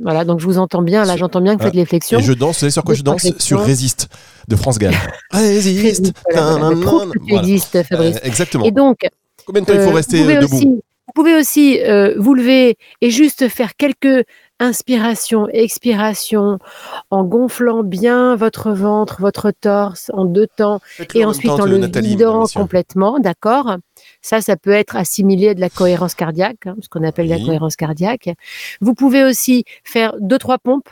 Voilà, 0.00 0.24
donc 0.24 0.38
je 0.38 0.46
vous 0.46 0.58
entends 0.58 0.82
bien. 0.82 1.04
Là, 1.04 1.16
j'entends 1.16 1.40
bien 1.40 1.56
que 1.56 1.62
vous 1.62 1.66
faites 1.66 1.74
les 1.74 1.84
flexions. 1.84 2.20
Et 2.20 2.22
je 2.22 2.32
danse, 2.32 2.56
vous 2.56 2.60
savez 2.60 2.70
sur 2.70 2.84
quoi 2.84 2.94
je 2.94 3.02
danse? 3.02 3.26
Sur 3.38 3.60
Résiste 3.60 4.08
de 4.46 4.54
France 4.54 4.78
Gall. 4.78 4.94
Résiste. 5.32 6.12
Résiste, 7.28 7.82
Fabrice. 7.82 8.20
exactement. 8.22 8.64
Et 8.66 8.70
donc, 8.70 8.98
combien 9.46 9.62
de 9.62 9.66
temps 9.66 9.74
il 9.74 9.80
faut 9.80 9.90
rester 9.90 10.22
debout? 10.38 10.60
Vous 10.60 11.12
pouvez 11.22 11.34
aussi 11.34 11.80
euh, 11.80 12.14
vous 12.18 12.34
lever 12.34 12.76
et 13.00 13.10
juste 13.10 13.48
faire 13.48 13.74
quelques 13.76 14.24
inspirations, 14.58 15.48
expirations, 15.48 16.58
en 17.10 17.24
gonflant 17.24 17.82
bien 17.82 18.36
votre 18.36 18.72
ventre, 18.72 19.20
votre 19.20 19.50
torse 19.50 20.10
en 20.14 20.24
deux 20.24 20.46
temps, 20.46 20.80
et 21.14 21.24
ensuite 21.24 21.50
en 21.50 21.66
le 21.66 21.86
vidant 22.00 22.46
complètement, 22.46 23.18
d'accord? 23.18 23.76
Ça, 24.22 24.40
ça 24.40 24.56
peut 24.56 24.72
être 24.72 24.96
assimilé 24.96 25.50
à 25.50 25.54
de 25.54 25.60
la 25.60 25.70
cohérence 25.70 26.14
cardiaque, 26.14 26.66
hein, 26.66 26.76
ce 26.80 26.88
qu'on 26.88 27.04
appelle 27.04 27.28
la 27.28 27.38
cohérence 27.38 27.76
cardiaque. 27.76 28.30
Vous 28.80 28.94
pouvez 28.94 29.24
aussi 29.24 29.64
faire 29.84 30.14
deux, 30.20 30.38
trois 30.38 30.58
pompes. 30.58 30.88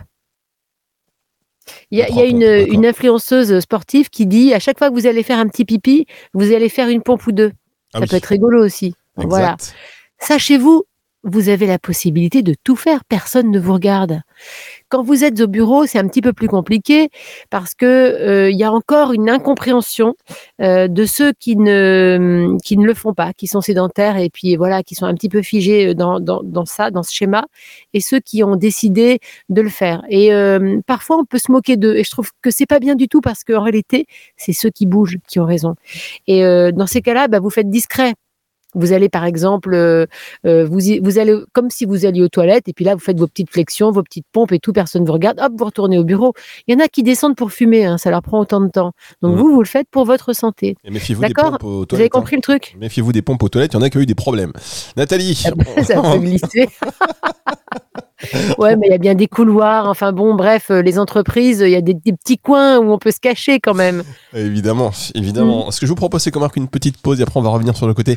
Il 1.90 1.98
y 1.98 2.02
a, 2.02 2.24
une, 2.24 2.84
influenceuse 2.84 3.60
sportive 3.60 4.10
qui 4.10 4.26
dit 4.26 4.52
à 4.52 4.58
chaque 4.58 4.78
fois 4.78 4.90
que 4.90 4.94
vous 4.94 5.06
allez 5.06 5.22
faire 5.22 5.38
un 5.38 5.48
petit 5.48 5.64
pipi, 5.64 6.06
vous 6.34 6.52
allez 6.52 6.68
faire 6.68 6.88
une 6.88 7.02
pompe 7.02 7.26
ou 7.26 7.32
deux. 7.32 7.52
Ah 7.94 8.00
ça 8.00 8.06
peut 8.06 8.16
être 8.16 8.26
rigolo 8.26 8.62
aussi. 8.62 8.94
Voilà. 9.16 9.56
Sachez-vous, 10.18 10.84
vous 11.24 11.48
avez 11.48 11.66
la 11.66 11.78
possibilité 11.78 12.42
de 12.42 12.54
tout 12.62 12.76
faire. 12.76 13.04
Personne 13.04 13.50
ne 13.50 13.58
vous 13.58 13.72
regarde. 13.72 14.20
Quand 14.90 15.02
vous 15.02 15.24
êtes 15.24 15.40
au 15.40 15.48
bureau, 15.48 15.86
c'est 15.86 15.98
un 15.98 16.06
petit 16.06 16.20
peu 16.20 16.32
plus 16.32 16.48
compliqué 16.48 17.08
parce 17.50 17.74
que 17.74 17.86
euh, 17.86 18.50
il 18.50 18.58
y 18.58 18.64
a 18.64 18.70
encore 18.70 19.12
une 19.12 19.30
incompréhension 19.30 20.14
euh, 20.60 20.86
de 20.86 21.04
ceux 21.04 21.32
qui 21.32 21.56
ne 21.56 22.56
qui 22.62 22.76
ne 22.76 22.86
le 22.86 22.94
font 22.94 23.14
pas, 23.14 23.32
qui 23.32 23.46
sont 23.46 23.62
sédentaires 23.62 24.18
et 24.18 24.30
puis 24.30 24.56
voilà, 24.56 24.82
qui 24.82 24.94
sont 24.94 25.06
un 25.06 25.14
petit 25.14 25.28
peu 25.30 25.42
figés 25.42 25.94
dans, 25.94 26.20
dans, 26.20 26.42
dans 26.42 26.66
ça, 26.66 26.90
dans 26.90 27.02
ce 27.02 27.12
schéma, 27.12 27.46
et 27.94 28.00
ceux 28.00 28.20
qui 28.20 28.44
ont 28.44 28.56
décidé 28.56 29.18
de 29.48 29.62
le 29.62 29.70
faire. 29.70 30.02
Et 30.08 30.32
euh, 30.32 30.80
parfois, 30.86 31.16
on 31.18 31.24
peut 31.24 31.38
se 31.38 31.50
moquer 31.50 31.76
d'eux. 31.76 31.96
Et 31.96 32.04
je 32.04 32.10
trouve 32.10 32.30
que 32.42 32.50
c'est 32.50 32.66
pas 32.66 32.80
bien 32.80 32.94
du 32.94 33.08
tout 33.08 33.20
parce 33.20 33.44
qu'en 33.44 33.62
réalité, 33.62 34.06
c'est 34.36 34.52
ceux 34.52 34.70
qui 34.70 34.86
bougent 34.86 35.18
qui 35.26 35.40
ont 35.40 35.46
raison. 35.46 35.74
Et 36.26 36.42
dans 36.72 36.86
ces 36.86 37.02
cas-là, 37.02 37.28
bah, 37.28 37.40
vous 37.40 37.50
faites 37.50 37.70
discret 37.70 38.14
vous 38.74 38.92
allez 38.92 39.08
par 39.08 39.24
exemple, 39.24 39.74
euh, 39.74 40.06
euh, 40.46 40.64
vous, 40.64 40.80
vous 41.02 41.18
allez 41.18 41.36
comme 41.52 41.70
si 41.70 41.84
vous 41.84 42.06
alliez 42.06 42.22
aux 42.22 42.28
toilettes 42.28 42.68
et 42.68 42.72
puis 42.72 42.84
là 42.84 42.94
vous 42.94 43.00
faites 43.00 43.18
vos 43.18 43.26
petites 43.26 43.50
flexions, 43.50 43.90
vos 43.90 44.02
petites 44.02 44.26
pompes 44.32 44.52
et 44.52 44.58
tout, 44.58 44.72
personne 44.72 45.04
vous 45.04 45.12
regarde. 45.12 45.40
Hop, 45.40 45.52
vous 45.56 45.64
retournez 45.64 45.98
au 45.98 46.04
bureau. 46.04 46.34
Il 46.66 46.74
y 46.74 46.76
en 46.76 46.84
a 46.84 46.88
qui 46.88 47.02
descendent 47.02 47.36
pour 47.36 47.52
fumer, 47.52 47.84
hein, 47.84 47.98
ça 47.98 48.10
leur 48.10 48.22
prend 48.22 48.40
autant 48.40 48.60
de 48.60 48.68
temps. 48.68 48.92
Donc 49.22 49.36
mmh. 49.36 49.38
vous, 49.38 49.52
vous 49.52 49.60
le 49.60 49.66
faites 49.66 49.88
pour 49.90 50.04
votre 50.04 50.32
santé. 50.32 50.76
D'accord 51.20 51.58
Vous 51.60 51.86
avez 51.92 52.08
compris 52.08 52.36
hein. 52.36 52.38
le 52.38 52.42
truc 52.42 52.76
Méfiez-vous 52.80 53.12
des 53.12 53.22
pompes 53.22 53.42
aux 53.42 53.48
toilettes. 53.48 53.72
Il 53.74 53.76
y 53.76 53.78
en 53.78 53.82
a 53.82 53.90
qui 53.90 53.98
ont 53.98 54.00
eu 54.00 54.06
des 54.06 54.14
problèmes. 54.14 54.52
Nathalie. 54.96 55.34
ça 55.34 55.52
peut 55.52 56.18
glisser. 56.18 56.68
ouais, 58.58 58.76
mais 58.76 58.86
il 58.86 58.90
y 58.90 58.94
a 58.94 58.98
bien 58.98 59.14
des 59.14 59.26
couloirs. 59.26 59.88
Enfin 59.88 60.12
bon, 60.12 60.34
bref, 60.34 60.70
euh, 60.70 60.82
les 60.82 60.98
entreprises, 60.98 61.60
il 61.60 61.70
y 61.70 61.76
a 61.76 61.80
des, 61.80 61.94
petits 61.94 62.38
coins 62.38 62.78
où 62.78 62.92
on 62.92 62.98
peut 62.98 63.10
se 63.10 63.20
cacher 63.20 63.60
quand 63.60 63.74
même. 63.74 64.02
Évidemment, 64.34 64.90
évidemment. 65.14 65.68
Mm. 65.68 65.72
Ce 65.72 65.80
que 65.80 65.86
je 65.86 65.90
vous 65.90 65.96
propose, 65.96 66.22
c'est 66.22 66.30
qu'on 66.30 66.40
marque 66.40 66.56
une 66.56 66.68
petite 66.68 66.98
pause 66.98 67.20
et 67.20 67.22
après 67.22 67.38
on 67.38 67.42
va 67.42 67.50
revenir 67.50 67.76
sur 67.76 67.86
le 67.86 67.94
côté 67.94 68.16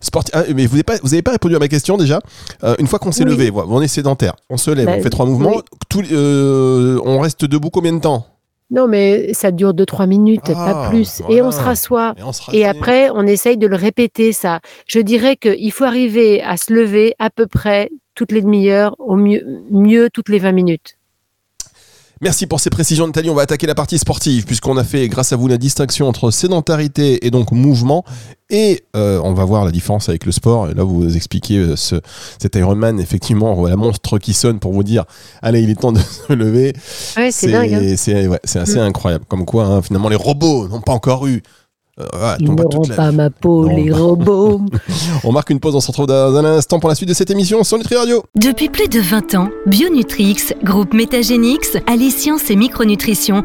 sportif. 0.00 0.34
Ah, 0.34 0.44
mais 0.54 0.66
vous 0.66 0.74
n'avez 0.74 0.82
pas, 0.82 0.96
vous 1.02 1.12
avez 1.14 1.22
pas 1.22 1.32
répondu 1.32 1.56
à 1.56 1.58
ma 1.58 1.68
question 1.68 1.96
déjà. 1.96 2.20
Euh, 2.62 2.74
une 2.78 2.86
fois 2.86 2.98
qu'on 2.98 3.12
s'est 3.12 3.24
levé, 3.24 3.50
on 3.54 3.80
est 3.80 3.88
sédentaire, 3.88 4.34
on 4.50 4.56
se 4.56 4.70
lève, 4.70 4.88
on 4.88 4.96
bah, 4.96 5.02
fait 5.02 5.10
trois 5.10 5.26
mouvements. 5.26 5.60
Euh, 5.96 6.98
on 7.04 7.20
reste 7.20 7.44
debout 7.44 7.70
combien 7.70 7.92
de 7.92 8.00
temps? 8.00 8.26
Non, 8.70 8.88
mais 8.88 9.32
ça 9.34 9.50
dure 9.50 9.72
2-3 9.72 10.08
minutes, 10.08 10.46
pas 10.46 10.86
ah, 10.86 10.88
plus. 10.90 11.22
Et 11.28 11.42
on 11.42 11.50
se 11.50 11.60
rassoit. 11.60 12.14
Et, 12.52 12.64
après, 12.64 13.10
on 13.10 13.26
essaye 13.26 13.58
de 13.58 13.66
le 13.66 13.76
répéter, 13.76 14.32
ça. 14.32 14.60
Je 14.86 15.00
dirais 15.00 15.36
qu'il 15.36 15.70
faut 15.70 15.84
arriver 15.84 16.42
à 16.42 16.56
se 16.56 16.72
lever 16.72 17.14
à 17.18 17.30
peu 17.30 17.46
près 17.46 17.90
toutes 18.14 18.32
les 18.32 18.42
demi-heures, 18.42 18.94
au 18.98 19.16
mieux, 19.16 19.44
mieux 19.70 20.08
toutes 20.10 20.28
les 20.28 20.38
20 20.38 20.52
minutes. 20.52 20.96
Merci 22.20 22.46
pour 22.46 22.60
ces 22.60 22.70
précisions, 22.70 23.06
Nathalie. 23.06 23.28
On 23.28 23.34
va 23.34 23.42
attaquer 23.42 23.66
la 23.66 23.74
partie 23.74 23.98
sportive, 23.98 24.46
puisqu'on 24.46 24.76
a 24.76 24.84
fait, 24.84 25.08
grâce 25.08 25.32
à 25.32 25.36
vous, 25.36 25.48
la 25.48 25.58
distinction 25.58 26.08
entre 26.08 26.30
sédentarité 26.30 27.26
et 27.26 27.30
donc 27.30 27.50
mouvement. 27.50 28.04
Et 28.50 28.84
euh, 28.94 29.20
on 29.24 29.34
va 29.34 29.44
voir 29.44 29.64
la 29.64 29.72
différence 29.72 30.08
avec 30.08 30.24
le 30.24 30.32
sport. 30.32 30.70
Et 30.70 30.74
là, 30.74 30.84
vous 30.84 31.16
expliquez 31.16 31.58
euh, 31.58 31.76
ce, 31.76 31.96
cet 32.40 32.54
Ironman, 32.54 33.00
effectivement, 33.00 33.66
la 33.66 33.76
monstre 33.76 34.18
qui 34.18 34.32
sonne 34.32 34.60
pour 34.60 34.72
vous 34.72 34.84
dire 34.84 35.04
Allez, 35.42 35.60
il 35.62 35.70
est 35.70 35.74
temps 35.74 35.92
de 35.92 35.98
se 36.28 36.32
lever. 36.32 36.72
Ouais, 37.16 37.30
c'est 37.32 37.50
dingue. 37.50 37.74
Hein. 37.74 37.94
C'est 37.96 38.58
assez 38.58 38.78
mm. 38.78 38.82
incroyable. 38.82 39.24
Comme 39.26 39.44
quoi, 39.44 39.66
hein, 39.66 39.82
finalement, 39.82 40.08
les 40.08 40.16
robots 40.16 40.68
n'ont 40.68 40.80
pas 40.80 40.92
encore 40.92 41.26
eu 41.26 41.42
euh, 42.00 42.36
Ils 42.40 42.50
n'auront 42.52 42.82
pas 42.82 43.12
ma 43.12 43.30
peau, 43.30 43.68
les 43.68 43.92
robots. 43.92 44.60
on 45.24 45.32
marque 45.32 45.50
une 45.50 45.60
pause, 45.60 45.74
on 45.74 45.80
se 45.80 45.88
retrouve 45.88 46.06
dans 46.06 46.34
un 46.36 46.44
instant 46.44 46.80
pour 46.80 46.88
la 46.88 46.94
suite 46.94 47.08
de 47.08 47.14
cette 47.14 47.30
émission 47.30 47.62
sur 47.64 47.78
Nutri 47.78 47.96
Radio. 47.96 48.22
Depuis 48.34 48.68
plus 48.68 48.88
de 48.88 49.00
20 49.00 49.34
ans, 49.34 49.48
Bionutrix, 49.66 50.54
groupe 50.62 50.92
Métagénix, 50.94 51.76
allie 51.86 52.10
science 52.10 52.50
et 52.50 52.56
micronutrition 52.56 53.44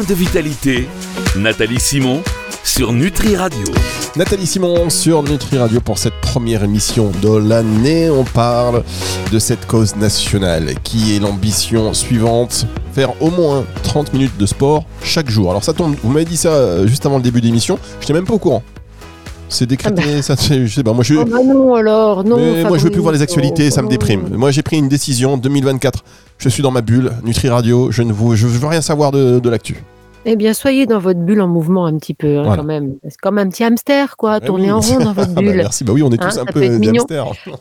De 0.00 0.14
vitalité, 0.14 0.88
Nathalie 1.36 1.78
Simon 1.78 2.22
sur 2.64 2.94
Nutri 2.94 3.36
Radio. 3.36 3.66
Nathalie 4.16 4.46
Simon 4.46 4.88
sur 4.88 5.22
Nutri 5.22 5.58
Radio 5.58 5.80
pour 5.80 5.98
cette 5.98 6.18
première 6.22 6.64
émission 6.64 7.12
de 7.20 7.36
l'année. 7.36 8.08
On 8.08 8.24
parle 8.24 8.84
de 9.30 9.38
cette 9.38 9.66
cause 9.66 9.94
nationale 9.96 10.72
qui 10.82 11.14
est 11.14 11.18
l'ambition 11.18 11.92
suivante 11.92 12.66
faire 12.94 13.20
au 13.20 13.30
moins 13.30 13.66
30 13.82 14.14
minutes 14.14 14.38
de 14.38 14.46
sport 14.46 14.86
chaque 15.04 15.28
jour. 15.28 15.50
Alors 15.50 15.62
ça 15.62 15.74
tombe, 15.74 15.94
vous 16.02 16.10
m'avez 16.10 16.24
dit 16.24 16.38
ça 16.38 16.54
euh, 16.54 16.86
juste 16.86 17.04
avant 17.04 17.18
le 17.18 17.22
début 17.22 17.42
de 17.42 17.46
l'émission, 17.46 17.78
je 17.96 18.04
n'étais 18.04 18.14
même 18.14 18.24
pas 18.24 18.34
au 18.34 18.38
courant. 18.38 18.62
C'est 19.52 19.66
décrété, 19.66 20.02
Ah 20.18 20.22
ça 20.22 20.34
je 20.36 20.66
sais 20.66 20.82
pas. 20.82 20.92
Moi 20.92 21.04
je, 21.04 21.14
Oh 21.14 21.24
bah 21.24 21.38
non 21.44 21.74
alors, 21.74 22.24
non. 22.24 22.38
mais 22.38 22.64
moi 22.64 22.78
je 22.78 22.84
veux 22.84 22.90
plus 22.90 23.00
voir 23.00 23.12
les 23.12 23.22
actualités, 23.22 23.70
ça 23.70 23.82
me 23.82 23.86
oh, 23.86 23.90
déprime. 23.90 24.28
Moi 24.34 24.50
j'ai 24.50 24.62
pris 24.62 24.78
une 24.78 24.88
décision 24.88 25.36
2024. 25.36 26.02
Je 26.38 26.48
suis 26.48 26.62
dans 26.62 26.70
ma 26.70 26.80
bulle, 26.80 27.12
Nutri 27.24 27.48
Radio, 27.48 27.90
je 27.92 28.02
ne 28.02 28.12
veux, 28.12 28.34
je 28.34 28.46
veux 28.46 28.66
rien 28.66 28.80
savoir 28.80 29.12
de, 29.12 29.38
de 29.38 29.50
l'actu. 29.50 29.76
Eh 30.24 30.36
bien, 30.36 30.54
soyez 30.54 30.86
dans 30.86 31.00
votre 31.00 31.18
bulle 31.20 31.40
en 31.40 31.48
mouvement 31.48 31.84
un 31.86 31.96
petit 31.98 32.14
peu, 32.14 32.38
hein, 32.38 32.42
Voilà. 32.44 32.56
quand 32.58 32.66
même. 32.66 32.94
C'est 33.02 33.16
comme 33.20 33.38
un 33.38 33.48
petit 33.48 33.64
hamster, 33.64 34.16
quoi. 34.16 34.38
Eh 34.40 34.46
Tournez 34.46 34.66
oui. 34.66 34.70
en 34.70 34.80
rond 34.80 34.98
dans 35.04 35.12
votre 35.14 35.30
Ah 35.30 35.34
bah 35.34 35.42
bulle. 35.42 35.56
merci, 35.56 35.82
bah 35.84 35.92
oui, 35.92 36.02
on 36.04 36.10
est 36.10 36.14
Hein, 36.22 36.28
tous 36.28 36.38
un 36.38 36.44
ça 36.44 36.52
peu 36.52 36.60
des 36.78 36.88
hamsters. 36.88 37.26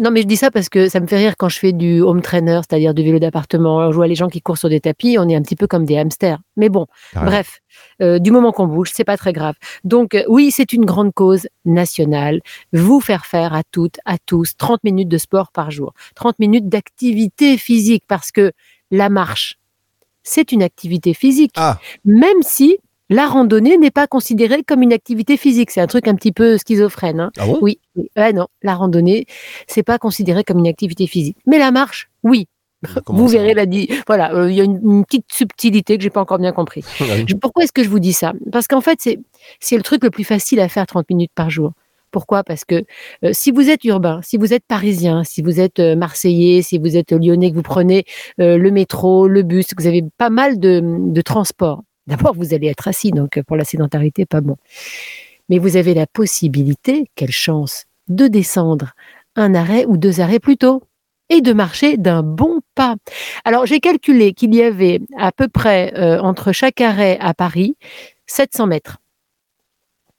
Non, 0.00 0.12
mais 0.12 0.22
je 0.22 0.26
dis 0.28 0.36
ça 0.36 0.52
parce 0.52 0.68
que 0.68 0.88
ça 0.88 1.00
me 1.00 1.08
fait 1.08 1.16
rire 1.16 1.34
quand 1.36 1.48
je 1.48 1.58
fais 1.58 1.72
du 1.72 2.00
home 2.00 2.22
trainer, 2.22 2.60
c'est-à-dire 2.68 2.94
du 2.94 3.02
vélo 3.02 3.18
d'appartement. 3.18 3.90
Je 3.90 3.96
vois 3.96 4.06
les 4.06 4.14
gens 4.14 4.28
qui 4.28 4.40
courent 4.40 4.56
sur 4.56 4.68
des 4.68 4.78
tapis, 4.78 5.16
on 5.18 5.28
est 5.28 5.34
un 5.34 5.42
petit 5.42 5.56
peu 5.56 5.66
comme 5.66 5.84
des 5.84 5.98
hamsters. 5.98 6.38
Mais 6.56 6.68
bon, 6.68 6.86
bref, 7.16 7.58
euh, 8.02 8.18
du 8.18 8.30
moment 8.30 8.52
qu'on 8.52 8.66
bouge, 8.66 8.90
c'est 8.92 9.04
pas 9.04 9.16
très 9.16 9.32
grave. 9.32 9.54
Donc, 9.84 10.14
euh, 10.14 10.22
oui, 10.28 10.50
c'est 10.50 10.72
une 10.72 10.84
grande 10.84 11.12
cause 11.12 11.48
nationale. 11.64 12.40
Vous 12.72 13.00
faire 13.00 13.26
faire 13.26 13.54
à 13.54 13.62
toutes, 13.70 13.98
à 14.04 14.18
tous, 14.18 14.56
30 14.56 14.84
minutes 14.84 15.08
de 15.08 15.18
sport 15.18 15.50
par 15.52 15.70
jour, 15.70 15.92
30 16.14 16.38
minutes 16.38 16.68
d'activité 16.68 17.56
physique, 17.58 18.04
parce 18.06 18.30
que 18.32 18.52
la 18.90 19.08
marche, 19.08 19.58
c'est 20.22 20.52
une 20.52 20.62
activité 20.62 21.14
physique. 21.14 21.52
Ah. 21.56 21.78
Même 22.04 22.42
si 22.42 22.78
la 23.10 23.26
randonnée 23.26 23.78
n'est 23.78 23.90
pas 23.90 24.06
considérée 24.06 24.62
comme 24.62 24.82
une 24.82 24.92
activité 24.92 25.36
physique. 25.36 25.70
C'est 25.70 25.80
un 25.80 25.86
truc 25.86 26.08
un 26.08 26.14
petit 26.14 26.32
peu 26.32 26.58
schizophrène. 26.58 27.20
hein. 27.20 27.30
Ah 27.38 27.46
bon? 27.46 27.58
Oui, 27.62 27.80
oui. 27.96 28.10
Ah 28.16 28.32
non, 28.32 28.48
la 28.62 28.74
randonnée, 28.74 29.26
c'est 29.66 29.82
pas 29.82 29.98
considéré 29.98 30.44
comme 30.44 30.58
une 30.58 30.66
activité 30.68 31.06
physique. 31.06 31.38
Mais 31.46 31.58
la 31.58 31.70
marche, 31.70 32.10
oui. 32.22 32.46
Comment 33.04 33.18
vous 33.18 33.28
verrez 33.28 33.54
la 33.54 33.64
Voilà, 34.06 34.32
euh, 34.34 34.50
il 34.50 34.56
y 34.56 34.60
a 34.60 34.64
une, 34.64 34.80
une 34.84 35.04
petite 35.04 35.26
subtilité 35.32 35.96
que 35.96 36.02
j'ai 36.04 36.10
pas 36.10 36.20
encore 36.20 36.38
bien 36.38 36.52
compris. 36.52 36.84
Je- 37.26 37.34
pourquoi 37.34 37.64
est-ce 37.64 37.72
que 37.72 37.82
je 37.82 37.88
vous 37.88 37.98
dis 37.98 38.12
ça? 38.12 38.32
Parce 38.52 38.68
qu'en 38.68 38.80
fait, 38.80 38.98
c'est 39.02 39.18
c'est 39.60 39.76
le 39.76 39.82
truc 39.82 40.04
le 40.04 40.10
plus 40.10 40.24
facile 40.24 40.60
à 40.60 40.68
faire 40.68 40.86
30 40.86 41.08
minutes 41.10 41.32
par 41.34 41.50
jour. 41.50 41.72
Pourquoi? 42.10 42.42
Parce 42.44 42.64
que 42.64 42.84
euh, 43.24 43.30
si 43.32 43.50
vous 43.50 43.68
êtes 43.68 43.84
urbain, 43.84 44.20
si 44.22 44.36
vous 44.36 44.54
êtes 44.54 44.64
parisien, 44.66 45.24
si 45.24 45.42
vous 45.42 45.60
êtes 45.60 45.78
euh, 45.80 45.96
marseillais, 45.96 46.62
si 46.62 46.78
vous 46.78 46.96
êtes 46.96 47.12
lyonnais, 47.12 47.50
que 47.50 47.56
vous 47.56 47.62
prenez 47.62 48.04
le 48.38 48.70
métro, 48.70 49.26
le 49.28 49.42
bus, 49.42 49.66
que 49.74 49.82
vous 49.82 49.88
avez 49.88 50.04
pas 50.16 50.30
mal 50.30 50.58
de, 50.58 50.80
de 50.82 51.20
transports. 51.20 51.82
D'abord, 52.06 52.34
vous 52.34 52.54
allez 52.54 52.68
être 52.68 52.88
assis, 52.88 53.10
donc 53.10 53.38
pour 53.46 53.56
la 53.56 53.64
sédentarité, 53.64 54.24
pas 54.24 54.40
bon. 54.40 54.56
Mais 55.50 55.58
vous 55.58 55.76
avez 55.76 55.92
la 55.94 56.06
possibilité, 56.06 57.06
quelle 57.14 57.30
chance, 57.32 57.84
de 58.08 58.26
descendre 58.28 58.92
un 59.36 59.54
arrêt 59.54 59.84
ou 59.86 59.96
deux 59.98 60.20
arrêts 60.20 60.38
plus 60.40 60.56
tôt 60.56 60.82
et 61.30 61.40
de 61.40 61.52
marcher 61.52 61.96
d'un 61.96 62.22
bon 62.22 62.60
pas. 62.74 62.96
Alors, 63.44 63.66
j'ai 63.66 63.80
calculé 63.80 64.32
qu'il 64.32 64.54
y 64.54 64.62
avait 64.62 65.00
à 65.16 65.32
peu 65.32 65.48
près 65.48 65.92
euh, 65.96 66.20
entre 66.20 66.52
chaque 66.52 66.80
arrêt 66.80 67.18
à 67.20 67.34
Paris 67.34 67.76
700 68.26 68.66
mètres. 68.66 68.98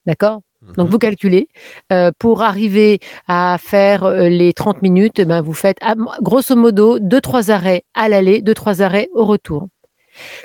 D'accord? 0.06 0.42
Donc 0.76 0.90
vous 0.90 0.98
calculez, 0.98 1.48
euh, 1.94 2.12
pour 2.20 2.42
arriver 2.42 3.00
à 3.28 3.58
faire 3.60 4.04
euh, 4.04 4.28
les 4.28 4.52
30 4.52 4.82
minutes, 4.82 5.22
ben, 5.22 5.42
vous 5.42 5.54
faites 5.54 5.78
ah, 5.82 5.96
grosso 6.22 6.56
modo 6.56 7.00
2-3 7.00 7.50
arrêts 7.50 7.84
à 7.94 8.10
l'aller, 8.10 8.42
2-3 8.42 8.82
arrêts 8.82 9.10
au 9.14 9.26
retour. 9.26 9.68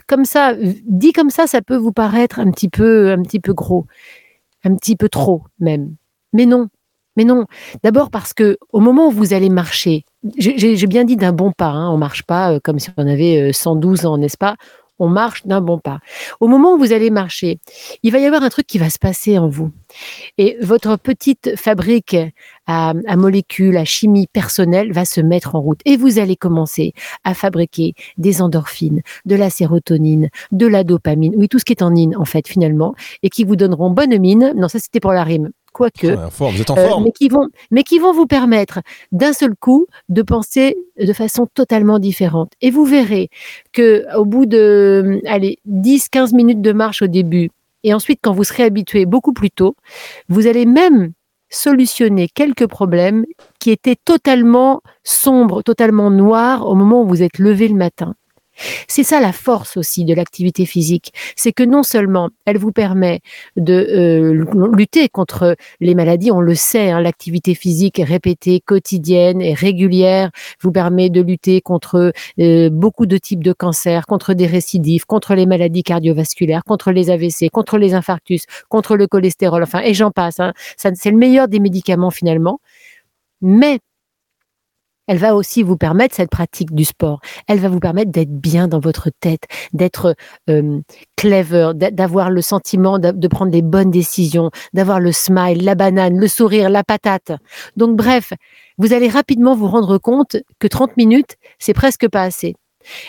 Comme 0.06 0.24
ça, 0.24 0.54
dit 0.54 1.12
comme 1.12 1.30
ça, 1.30 1.48
ça 1.48 1.62
peut 1.62 1.76
vous 1.76 1.92
paraître 1.92 2.38
un 2.38 2.50
petit 2.52 2.68
peu, 2.68 3.10
un 3.10 3.22
petit 3.22 3.40
peu 3.40 3.54
gros, 3.54 3.86
un 4.62 4.76
petit 4.76 4.94
peu 4.94 5.08
trop 5.08 5.42
même. 5.58 5.96
Mais 6.32 6.46
non, 6.46 6.68
mais 7.16 7.24
non. 7.24 7.46
D'abord 7.82 8.10
parce 8.10 8.32
que 8.32 8.58
au 8.72 8.80
moment 8.80 9.08
où 9.08 9.10
vous 9.10 9.32
allez 9.32 9.50
marcher, 9.50 10.04
j'ai 10.36 10.86
bien 10.86 11.04
dit 11.04 11.16
d'un 11.16 11.32
bon 11.32 11.52
pas, 11.52 11.68
hein, 11.68 11.90
on 11.90 11.96
marche 11.96 12.22
pas 12.22 12.52
euh, 12.52 12.60
comme 12.62 12.78
si 12.78 12.90
on 12.96 13.06
avait 13.06 13.50
euh, 13.50 13.52
112 13.52 14.06
ans, 14.06 14.18
n'est-ce 14.18 14.38
pas? 14.38 14.56
On 15.00 15.08
marche 15.08 15.44
d'un 15.44 15.60
bon 15.60 15.78
pas. 15.78 15.98
Au 16.38 16.46
moment 16.46 16.74
où 16.74 16.78
vous 16.78 16.92
allez 16.92 17.10
marcher, 17.10 17.58
il 18.04 18.12
va 18.12 18.20
y 18.20 18.26
avoir 18.26 18.44
un 18.44 18.48
truc 18.48 18.64
qui 18.64 18.78
va 18.78 18.90
se 18.90 19.00
passer 19.00 19.38
en 19.38 19.48
vous. 19.48 19.72
Et 20.38 20.56
votre 20.62 20.96
petite 20.96 21.56
fabrique 21.56 22.16
à, 22.66 22.92
à 23.04 23.16
molécules, 23.16 23.76
à 23.76 23.84
chimie 23.84 24.28
personnelle 24.28 24.92
va 24.92 25.04
se 25.04 25.20
mettre 25.20 25.56
en 25.56 25.60
route. 25.60 25.80
Et 25.84 25.96
vous 25.96 26.20
allez 26.20 26.36
commencer 26.36 26.92
à 27.24 27.34
fabriquer 27.34 27.94
des 28.18 28.40
endorphines, 28.40 29.02
de 29.24 29.34
la 29.34 29.50
sérotonine, 29.50 30.28
de 30.52 30.66
la 30.68 30.84
dopamine, 30.84 31.34
oui, 31.36 31.48
tout 31.48 31.58
ce 31.58 31.64
qui 31.64 31.72
est 31.72 31.82
en 31.82 31.94
in, 31.96 32.12
en 32.16 32.24
fait, 32.24 32.46
finalement, 32.46 32.94
et 33.24 33.30
qui 33.30 33.42
vous 33.42 33.56
donneront 33.56 33.90
bonne 33.90 34.16
mine. 34.18 34.52
Non, 34.56 34.68
ça, 34.68 34.78
c'était 34.78 35.00
pour 35.00 35.12
la 35.12 35.24
rime. 35.24 35.50
Quoique. 35.74 36.06
Ouais, 36.06 36.16
en 36.16 36.30
forme, 36.30 36.54
vous 36.54 36.62
êtes 36.62 36.70
en 36.70 36.76
forme. 36.76 37.04
mais 37.04 37.10
qui 37.10 37.28
vont, 37.28 37.48
mais 37.72 37.82
qui 37.82 37.98
vont 37.98 38.12
vous 38.12 38.26
permettre 38.26 38.78
d'un 39.10 39.32
seul 39.32 39.56
coup 39.56 39.86
de 40.08 40.22
penser 40.22 40.76
de 40.98 41.12
façon 41.12 41.48
totalement 41.52 41.98
différente. 41.98 42.52
Et 42.60 42.70
vous 42.70 42.84
verrez 42.84 43.28
que 43.72 44.04
au 44.16 44.24
bout 44.24 44.46
de, 44.46 45.20
allez, 45.26 45.58
10, 45.64 46.08
15 46.10 46.32
minutes 46.32 46.62
de 46.62 46.72
marche 46.72 47.02
au 47.02 47.08
début, 47.08 47.50
et 47.82 47.92
ensuite 47.92 48.20
quand 48.22 48.32
vous 48.32 48.44
serez 48.44 48.62
habitué 48.62 49.04
beaucoup 49.04 49.32
plus 49.32 49.50
tôt, 49.50 49.74
vous 50.28 50.46
allez 50.46 50.64
même 50.64 51.12
solutionner 51.50 52.28
quelques 52.28 52.68
problèmes 52.68 53.24
qui 53.58 53.72
étaient 53.72 53.96
totalement 53.96 54.80
sombres, 55.02 55.62
totalement 55.62 56.10
noirs 56.10 56.68
au 56.68 56.76
moment 56.76 57.02
où 57.02 57.08
vous 57.08 57.22
êtes 57.22 57.38
levé 57.40 57.66
le 57.66 57.74
matin. 57.74 58.14
C'est 58.88 59.02
ça 59.02 59.20
la 59.20 59.32
force 59.32 59.76
aussi 59.76 60.04
de 60.04 60.14
l'activité 60.14 60.66
physique, 60.66 61.12
c'est 61.36 61.52
que 61.52 61.62
non 61.62 61.82
seulement 61.82 62.30
elle 62.46 62.58
vous 62.58 62.72
permet 62.72 63.20
de 63.56 63.72
euh, 63.72 64.68
lutter 64.76 65.08
contre 65.08 65.56
les 65.80 65.94
maladies, 65.94 66.30
on 66.30 66.40
le 66.40 66.54
sait, 66.54 66.90
hein, 66.90 67.00
l'activité 67.00 67.54
physique 67.54 68.00
répétée, 68.04 68.60
quotidienne 68.60 69.40
et 69.40 69.54
régulière 69.54 70.30
vous 70.60 70.72
permet 70.72 71.10
de 71.10 71.20
lutter 71.20 71.60
contre 71.60 72.12
euh, 72.38 72.70
beaucoup 72.70 73.06
de 73.06 73.18
types 73.18 73.42
de 73.42 73.52
cancers, 73.52 74.06
contre 74.06 74.34
des 74.34 74.46
récidives, 74.46 75.04
contre 75.06 75.34
les 75.34 75.46
maladies 75.46 75.82
cardiovasculaires, 75.82 76.64
contre 76.64 76.92
les 76.92 77.10
AVC, 77.10 77.50
contre 77.50 77.78
les 77.78 77.94
infarctus, 77.94 78.44
contre 78.68 78.96
le 78.96 79.06
cholestérol, 79.06 79.62
enfin, 79.62 79.80
et 79.80 79.94
j'en 79.94 80.10
passe. 80.10 80.40
Hein. 80.40 80.52
C'est 80.76 81.10
le 81.10 81.16
meilleur 81.16 81.48
des 81.48 81.60
médicaments 81.60 82.10
finalement. 82.10 82.60
Mais 83.40 83.80
elle 85.06 85.18
va 85.18 85.34
aussi 85.34 85.62
vous 85.62 85.76
permettre, 85.76 86.14
cette 86.14 86.30
pratique 86.30 86.74
du 86.74 86.84
sport, 86.84 87.20
elle 87.46 87.58
va 87.60 87.68
vous 87.68 87.80
permettre 87.80 88.10
d'être 88.10 88.32
bien 88.32 88.68
dans 88.68 88.80
votre 88.80 89.10
tête, 89.20 89.42
d'être 89.72 90.14
euh, 90.50 90.80
clever, 91.16 91.72
d'a- 91.74 91.90
d'avoir 91.90 92.30
le 92.30 92.42
sentiment 92.42 92.98
de, 92.98 93.10
de 93.10 93.28
prendre 93.28 93.52
les 93.52 93.62
bonnes 93.62 93.90
décisions, 93.90 94.50
d'avoir 94.72 95.00
le 95.00 95.12
smile, 95.12 95.64
la 95.64 95.74
banane, 95.74 96.18
le 96.18 96.28
sourire, 96.28 96.70
la 96.70 96.84
patate. 96.84 97.32
Donc 97.76 97.96
bref, 97.96 98.32
vous 98.78 98.92
allez 98.92 99.08
rapidement 99.08 99.54
vous 99.54 99.68
rendre 99.68 99.98
compte 99.98 100.36
que 100.58 100.66
30 100.66 100.96
minutes, 100.96 101.36
c'est 101.58 101.74
presque 101.74 102.08
pas 102.08 102.22
assez. 102.22 102.54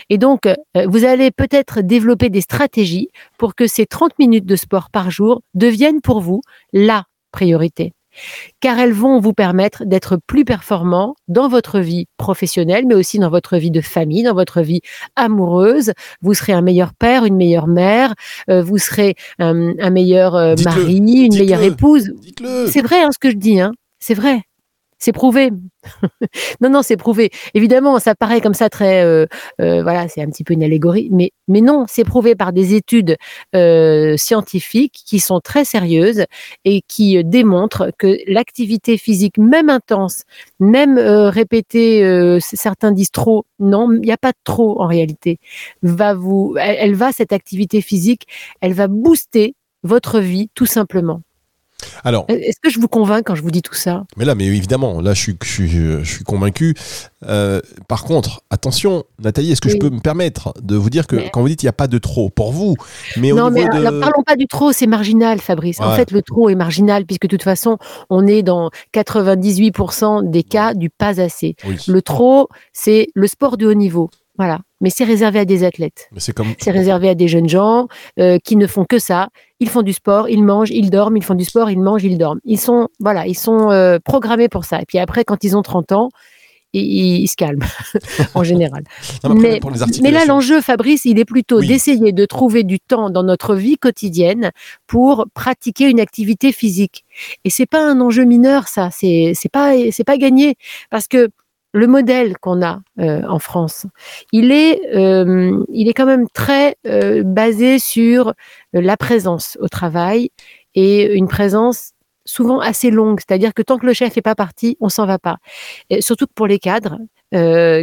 Et 0.10 0.18
donc, 0.18 0.46
euh, 0.46 0.56
vous 0.88 1.04
allez 1.04 1.32
peut-être 1.32 1.82
développer 1.82 2.30
des 2.30 2.42
stratégies 2.42 3.10
pour 3.38 3.56
que 3.56 3.68
ces 3.68 3.86
30 3.86 4.18
minutes 4.20 4.46
de 4.46 4.56
sport 4.56 4.90
par 4.90 5.12
jour 5.12 5.42
deviennent 5.54 6.02
pour 6.02 6.22
vous 6.22 6.42
la 6.72 7.04
priorité 7.32 7.92
car 8.60 8.80
elles 8.80 8.94
vont 8.94 9.20
vous 9.20 9.34
permettre 9.34 9.86
d'être 9.86 10.18
plus 10.28 10.46
performant 10.46 11.16
dans 11.28 11.48
votre 11.48 11.80
vie 11.80 12.08
professionnelle, 12.18 12.86
mais 12.88 12.96
aussi 12.96 13.20
dans 13.20 13.30
votre 13.30 13.58
vie 13.58 13.72
de 13.72 13.82
famille, 13.82 14.24
dans 14.24 14.34
votre 14.34 14.62
vie 14.62 14.82
amoureuse. 15.16 15.94
Vous 16.22 16.34
serez 16.34 16.54
un 16.54 16.62
meilleur 16.62 16.94
père, 16.94 17.26
une 17.26 17.36
meilleure 17.36 17.68
mère, 17.68 18.14
euh, 18.50 18.62
vous 18.62 18.78
serez 18.78 19.16
un, 19.40 19.78
un 19.80 19.90
meilleur 19.90 20.36
euh, 20.36 20.56
mari, 20.64 20.98
une 20.98 21.38
meilleure 21.38 21.62
épouse. 21.62 22.12
C'est 22.68 22.82
vrai 22.82 23.02
hein, 23.02 23.10
ce 23.12 23.20
que 23.20 23.30
je 23.30 23.38
dis, 23.38 23.60
hein. 23.60 23.72
c'est 24.00 24.14
vrai. 24.14 24.42
C'est 25.06 25.12
prouvé. 25.12 25.52
non, 26.62 26.72
non, 26.72 26.82
c'est 26.82 26.98
prouvé. 26.98 27.30
Évidemment, 27.54 28.00
ça 28.00 28.16
paraît 28.16 28.42
comme 28.42 28.56
ça 28.56 28.70
très, 28.70 29.06
euh, 29.06 29.28
euh, 29.62 29.84
voilà, 29.84 30.08
c'est 30.08 30.20
un 30.24 30.26
petit 30.32 30.44
peu 30.44 30.56
une 30.56 30.64
allégorie, 30.64 31.12
mais 31.12 31.62
non, 31.62 31.86
c'est 31.88 32.04
prouvé 32.04 32.34
par 32.34 32.52
des 32.54 32.74
études 32.74 33.16
euh, 33.56 34.18
scientifiques 34.18 35.04
qui 35.06 35.20
sont 35.20 35.42
très 35.42 35.64
sérieuses 35.64 36.24
et 36.64 36.82
qui 36.88 37.24
démontrent 37.24 37.92
que 38.00 38.18
l'activité 38.26 38.98
physique, 38.98 39.38
même 39.38 39.70
intense, 39.70 40.24
même 40.60 40.98
répétée, 40.98 42.40
certains 42.40 42.92
disent 42.92 43.12
trop, 43.12 43.46
non, 43.60 43.92
il 43.92 44.00
n'y 44.00 44.12
a 44.12 44.18
pas 44.18 44.34
trop 44.44 44.82
en 44.82 44.88
réalité. 44.88 45.38
Va 45.84 46.16
vous, 46.16 46.56
elle 46.58 46.96
va 46.96 47.12
cette 47.12 47.32
activité 47.32 47.82
physique, 47.82 48.24
elle 48.60 48.74
va 48.74 48.88
booster 48.88 49.54
votre 49.84 50.20
vie 50.20 50.50
tout 50.56 50.66
simplement. 50.66 51.22
Alors, 52.04 52.26
Est-ce 52.28 52.60
que 52.62 52.70
je 52.70 52.80
vous 52.80 52.88
convainc 52.88 53.26
quand 53.26 53.36
je 53.36 53.42
vous 53.42 53.52
dis 53.52 53.62
tout 53.62 53.74
ça 53.74 54.06
mais 54.18 54.26
là, 54.26 54.36
mais 54.36 54.46
évidemment, 54.46 55.02
là, 55.02 55.14
je 55.14 55.22
suis, 55.22 55.36
je 55.44 55.48
suis, 55.50 55.70
je 55.70 56.04
suis 56.04 56.24
convaincu. 56.24 56.76
Euh, 57.28 57.62
par 57.88 58.04
contre, 58.04 58.42
attention, 58.50 59.04
Nathalie, 59.20 59.52
est-ce 59.52 59.62
que 59.62 59.70
je 59.70 59.78
peux 59.78 59.90
me 59.90 60.00
permettre 60.00 60.54
de 60.62 60.76
vous 60.76 60.90
dire 60.90 61.08
que 61.08 61.16
Mais- 61.16 61.30
quand 61.32 61.42
vous 61.42 61.48
dites 61.50 61.64
il 61.64 61.66
n'y 61.66 61.70
a 61.70 61.74
pas 61.74 61.88
de 61.88 61.98
trop 61.98 62.30
pour 62.30 62.52
vous, 62.52 62.76
mais 63.18 63.32
au 63.32 63.38
non, 63.38 63.50
mais 63.50 63.62
niveau 63.62 63.76
alors, 63.78 63.94
de. 63.94 64.00
parlons 64.00 64.24
pas 64.24 64.36
du 64.36 64.48
trop, 64.48 64.72
c'est 64.72 64.88
marginal, 64.88 65.40
Fabrice. 65.40 65.80
En 65.82 65.96
fait, 65.96 66.12
le 66.12 66.22
trop 66.22 66.50
est 66.50 66.56
marginal 66.56 67.06
puisque 67.06 67.24
de 67.24 67.28
toute 67.30 67.44
façon, 67.44 67.78
on 68.10 68.28
est 68.28 68.44
dans 68.44 68.70
98% 68.94 70.30
des 70.30 70.44
cas 70.44 70.74
du 70.74 70.90
pas 70.90 71.20
assez. 71.22 71.56
Oui. 71.68 71.78
Le 71.88 72.02
trop, 72.02 72.50
c'est 72.74 73.08
le 73.16 73.28
sport 73.28 73.58
de 73.58 73.68
haut 73.68 73.74
niveau. 73.74 74.10
Voilà. 74.38 74.60
Mais 74.86 74.92
c'est 74.92 75.04
réservé 75.04 75.40
à 75.40 75.46
des 75.46 75.64
athlètes. 75.64 76.10
C'est 76.18 76.32
comme. 76.32 76.54
C'est 76.60 76.70
réservé 76.70 77.10
à 77.10 77.16
des 77.16 77.28
jeunes 77.28 77.50
gens 77.50 77.88
euh, 78.20 78.38
qui 78.38 78.56
ne 78.56 78.68
font 78.68 78.86
que 78.86 79.00
ça. 79.00 79.30
Ils 79.60 79.68
font 79.68 79.82
du 79.82 79.94
sport, 79.94 80.30
ils 80.30 80.44
mangent, 80.44 80.70
ils 80.70 80.92
dorment, 80.92 81.18
ils 81.18 81.24
font 81.24 81.34
du 81.34 81.44
sport, 81.44 81.72
ils 81.72 81.80
mangent, 81.80 82.04
ils 82.04 82.20
dorment. 82.20 82.40
Ils 82.44 82.60
sont, 82.60 82.88
voilà, 83.00 83.26
ils 83.26 83.34
sont 83.34 83.72
euh, 83.72 83.98
programmés 83.98 84.48
pour 84.48 84.64
ça. 84.64 84.80
Et 84.80 84.86
puis 84.86 85.00
après, 85.00 85.24
quand 85.24 85.44
ils 85.44 85.58
ont 85.58 85.64
30 85.64 85.92
ans, 85.94 86.10
ils, 86.74 87.22
ils 87.24 87.28
se 87.28 87.36
calment, 87.36 87.66
en 88.36 88.44
général. 88.44 88.84
Non, 89.24 89.34
mais 89.34 90.12
là, 90.12 90.26
l'enjeu, 90.26 90.62
Fabrice, 90.62 91.06
il 91.06 91.18
est 91.18 91.26
plutôt 91.26 91.62
Oui. 91.62 91.68
d'essayer 91.68 92.12
de 92.12 92.26
trouver 92.28 92.64
du 92.64 92.80
temps 92.80 93.10
dans 93.10 93.24
notre 93.24 93.56
vie 93.56 93.78
quotidienne 93.78 94.52
pour 94.86 95.26
pratiquer 95.34 95.90
une 95.90 96.00
activité 96.00 96.52
physique. 96.52 97.06
Et 97.44 97.50
c'est 97.50 97.66
pas 97.66 97.84
un 97.84 98.02
enjeu 98.02 98.26
mineur, 98.26 98.68
ça. 98.68 98.90
C'est 98.92 99.34
pas 99.52 99.74
c'est 99.90 100.04
pas 100.04 100.18
gagné 100.20 100.58
parce 100.92 101.08
que 101.08 101.30
le 101.76 101.88
modèle 101.88 102.38
qu'on 102.38 102.62
a 102.64 102.80
euh, 103.00 103.22
en 103.28 103.38
France, 103.38 103.86
il 104.32 104.52
est 104.54 104.80
euh, 104.96 105.62
il 105.70 105.90
est 105.90 105.94
quand 105.94 106.06
même 106.06 106.28
très 106.30 106.78
euh, 106.88 107.22
basé 107.24 107.80
sur 107.80 108.34
la 108.72 108.96
présence 108.96 109.58
au 109.60 109.68
travail 109.68 110.30
et 110.74 111.14
une 111.14 111.28
présence 111.28 111.92
souvent 112.24 112.60
assez 112.60 112.92
longue, 112.92 113.20
c'est-à-dire 113.20 113.54
que 113.54 113.62
tant 113.62 113.78
que 113.78 113.86
le 113.86 113.94
chef 113.94 114.16
n'est 114.16 114.22
pas 114.22 114.36
parti, 114.36 114.78
on 114.80 114.88
s'en 114.90 115.06
va 115.06 115.20
pas. 115.20 115.38
Et 115.90 116.02
surtout 116.02 116.28
pour 116.34 116.48
les 116.48 116.60
cadres, 116.60 116.98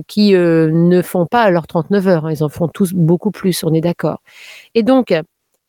qui 0.09 0.33
ne 0.33 1.03
font 1.03 1.27
pas 1.27 1.51
leurs 1.51 1.67
39 1.67 2.09
heures. 2.09 2.27
hein, 2.27 2.33
Ils 2.33 2.43
en 2.43 2.49
font 2.49 2.69
tous 2.69 2.95
beaucoup 2.95 3.31
plus, 3.31 3.63
on 3.65 3.75
est 3.75 3.83
d'accord. 3.83 4.23
Et 4.75 4.83
donc, 4.83 5.13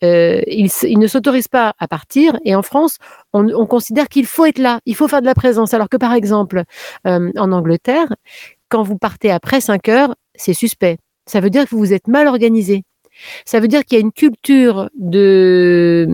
euh, 0.04 0.42
ils, 0.48 1.00
ne 1.00 1.08
s'autorisent 1.08 1.48
pas 1.48 1.74
à 1.80 1.88
partir. 1.88 2.38
Et 2.46 2.56
en 2.56 2.62
France, 2.62 2.98
on, 3.34 3.48
on 3.50 3.66
considère 3.66 4.08
qu'il 4.10 4.26
faut 4.26 4.46
être 4.46 4.60
là, 4.60 4.80
il 4.86 4.96
faut 4.96 5.08
faire 5.08 5.22
de 5.22 5.26
la 5.26 5.36
présence. 5.36 5.74
Alors 5.74 5.90
que 5.90 5.98
par 5.98 6.14
exemple, 6.14 6.64
euh, 7.08 7.32
en 7.38 7.52
Angleterre, 7.52 8.08
quand 8.70 8.84
vous 8.84 8.98
partez 8.98 9.32
après 9.32 9.62
5 9.62 9.90
heures, 9.90 10.16
c'est 10.36 10.54
suspect. 10.54 10.98
Ça 11.26 11.40
veut 11.40 11.50
dire 11.50 11.68
que 11.68 11.76
vous 11.76 11.94
êtes 11.94 12.08
mal 12.08 12.28
organisé. 12.28 12.84
Ça 13.46 13.60
veut 13.60 13.68
dire 13.68 13.86
qu'il 13.86 13.98
y 13.98 14.02
a 14.02 14.04
une 14.04 14.12
culture 14.12 14.90
de 14.96 16.08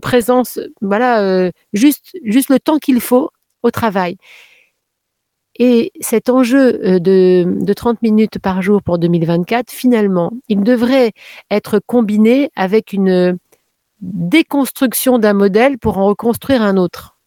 présence, 0.00 0.58
voilà, 0.80 1.20
euh, 1.20 1.50
juste, 1.74 2.16
juste 2.24 2.48
le 2.48 2.58
temps 2.58 2.78
qu'il 2.78 3.00
faut 3.00 3.30
au 3.62 3.70
travail. 3.70 4.16
Et 5.58 5.92
cet 6.00 6.28
enjeu 6.28 6.80
euh, 6.84 6.98
de, 6.98 7.44
de 7.46 7.72
30 7.72 8.02
minutes 8.02 8.38
par 8.38 8.62
jour 8.62 8.82
pour 8.82 8.98
2024, 8.98 9.70
finalement, 9.70 10.32
il 10.48 10.62
devrait 10.62 11.12
être 11.50 11.80
combiné 11.84 12.50
avec 12.54 12.92
une 12.92 13.38
déconstruction 14.00 15.18
d'un 15.18 15.32
modèle 15.32 15.78
pour 15.78 15.98
en 15.98 16.06
reconstruire 16.06 16.62
un 16.62 16.76
autre. 16.76 17.17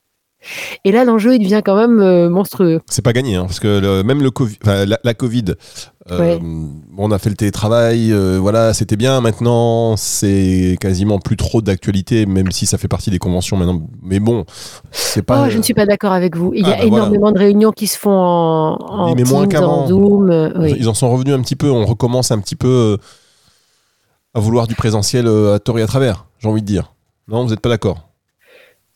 Et 0.86 0.91
là, 0.91 1.05
l'enjeu, 1.05 1.36
il 1.36 1.39
devient 1.43 1.62
quand 1.63 1.75
même 1.75 2.00
euh, 2.00 2.29
monstrueux. 2.29 2.81
C'est 2.88 3.03
pas 3.03 3.13
gagné, 3.13 3.36
hein, 3.36 3.43
parce 3.45 3.60
que 3.60 3.79
le- 3.79 4.03
même 4.03 4.21
le 4.24 4.31
COVID, 4.31 4.57
la, 4.65 4.98
la 5.03 5.13
Covid, 5.13 5.45
euh, 6.10 6.19
Ouais. 6.19 6.39
on 6.98 7.12
a 7.12 7.19
fait 7.19 7.29
le 7.29 7.36
télétravail, 7.36 8.12
euh, 8.12 8.39
voilà, 8.41 8.74
c'était 8.74 8.95
bien. 8.95 9.21
Maintenant, 9.21 9.95
c'est 9.98 10.77
quasiment 10.81 11.19
plus 11.19 11.38
trop 11.38 11.62
d'actualité, 11.62 12.25
même 12.25 12.51
si 12.51 12.65
ça 12.65 12.77
fait 12.79 12.88
partie 12.88 13.12
des 13.12 13.19
conventions 13.19 13.55
maintenant. 13.55 13.81
Mais 14.01 14.19
bon, 14.19 14.45
c'est 14.91 15.21
pas. 15.21 15.43
oh, 15.45 15.50
je 15.50 15.57
ne 15.57 15.62
suis 15.63 15.75
pas 15.75 15.86
d'accord 15.86 16.12
avec 16.13 16.36
vous. 16.36 16.51
Il 16.55 16.62
y 16.62 16.69
Ah, 16.71 16.74
a 16.74 16.77
bah, 16.77 16.86
voilà. 16.88 17.03
énormément 17.05 17.31
de 17.31 17.38
réunions 17.38 17.71
qui 17.71 17.86
se 17.88 18.00
font 18.00 18.10
en, 18.12 18.77
en 18.79 19.15
mais 19.15 19.24
moins 19.24 19.41
Teams, 19.43 19.50
qu'avant. 19.50 19.83
en 19.83 19.88
Zoom. 19.88 20.51
oui. 20.57 20.74
Ils 20.77 20.89
en 20.89 20.93
sont 20.95 21.12
revenus 21.12 21.36
un 21.36 21.41
petit 21.41 21.55
peu. 21.55 21.69
On 21.69 21.86
recommence 21.86 22.31
un 22.31 22.39
petit 22.39 22.55
peu 22.55 22.98
à 24.33 24.39
vouloir 24.39 24.65
du 24.67 24.75
présentiel 24.75 25.27
à 25.27 25.60
tort 25.60 25.77
et 25.77 25.83
à 25.83 25.88
travers. 25.88 26.25
J'ai 26.39 26.48
envie 26.48 26.62
de 26.62 26.67
dire. 26.67 26.93
Non, 27.27 27.43
vous 27.43 27.51
n'êtes 27.51 27.60
pas 27.62 27.69
d'accord 27.69 28.10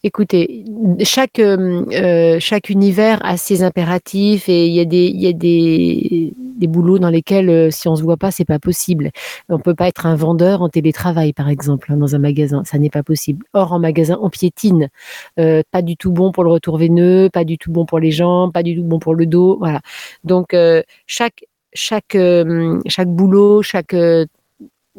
Écoutez, 0.08 0.64
chaque, 1.02 1.40
euh, 1.40 1.84
euh, 1.92 2.38
chaque 2.40 2.70
univers 2.70 3.18
a 3.26 3.38
ses 3.38 3.64
impératifs 3.64 4.48
et 4.48 4.68
il 4.68 4.74
y 4.74 4.80
a 4.80 4.86
des, 4.86 5.08
y 5.08 5.26
a 5.26 5.34
des, 5.34 6.32
des 6.38 6.68
boulots 6.68 7.00
dans 7.00 7.10
lesquels, 7.10 7.50
euh, 7.50 7.72
si 7.72 7.88
on 7.88 7.96
se 7.96 8.04
voit 8.04 8.16
pas, 8.16 8.30
c'est 8.30 8.46
pas 8.46 8.60
possible. 8.60 9.10
On 9.50 9.58
peut 9.58 9.74
pas 9.74 9.88
être 9.88 10.06
un 10.06 10.16
vendeur 10.16 10.62
en 10.62 10.70
télétravail, 10.70 11.34
par 11.34 11.50
exemple, 11.50 11.92
hein, 11.92 11.98
dans 11.98 12.14
un 12.14 12.20
magasin. 12.20 12.64
Ça 12.66 12.78
n'est 12.78 12.92
pas 12.92 13.02
possible. 13.02 13.48
Or, 13.54 13.74
en 13.74 13.80
magasin, 13.80 14.20
on 14.22 14.30
piétine. 14.30 14.90
Pas 15.38 15.82
du 15.82 15.98
tout 15.98 16.12
bon 16.12 16.32
pour 16.32 16.44
le 16.44 16.52
retour 16.52 16.78
veineux, 16.78 17.32
pas 17.34 17.44
du 17.44 17.58
tout 17.58 17.72
bon 17.72 17.88
pour 17.88 17.98
les 17.98 18.12
jambes, 18.12 18.54
pas 18.54 18.62
du 18.62 18.76
tout 18.76 18.84
bon 18.84 19.00
pour 19.00 19.16
le 19.16 19.26
dos. 19.26 19.58
Voilà. 19.60 19.82
Donc, 20.24 20.56
chaque, 21.08 21.46
chaque, 21.74 22.16
chaque 22.86 23.10
boulot, 23.10 23.64
chaque 23.64 23.96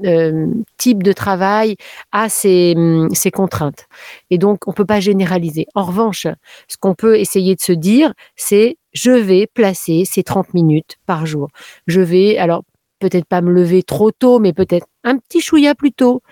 euh, 0.04 0.46
type 0.76 1.02
de 1.02 1.12
travail 1.12 1.76
a 2.12 2.28
ses, 2.28 2.74
hum, 2.76 3.09
ses 3.14 3.30
contraintes. 3.30 3.87
Et 4.30 4.38
donc, 4.38 4.66
on 4.66 4.72
peut 4.72 4.85
pas 4.85 5.00
généraliser. 5.00 5.66
En 5.74 5.85
revanche, 5.85 6.26
ce 6.68 6.76
qu'on 6.78 6.94
peut 6.94 7.18
essayer 7.18 7.54
de 7.54 7.61
se 7.61 7.72
dire, 7.72 8.12
c'est 8.37 8.76
je 8.92 9.11
vais 9.11 9.46
placer 9.46 10.04
ces 10.04 10.22
30 10.22 10.54
minutes 10.54 10.96
par 11.06 11.26
jour. 11.26 11.48
Je 11.87 12.00
vais, 12.00 12.38
alors, 12.38 12.62
peut-être 12.98 13.26
pas 13.26 13.40
me 13.42 13.52
lever 13.52 13.82
trop 13.82 14.11
tôt, 14.11 14.38
mais 14.38 14.52
peut-être 14.52 14.87
un 15.04 15.18
petit 15.18 15.40
chouïa 15.40 15.74
plus 15.74 15.92
tôt. 15.92 16.22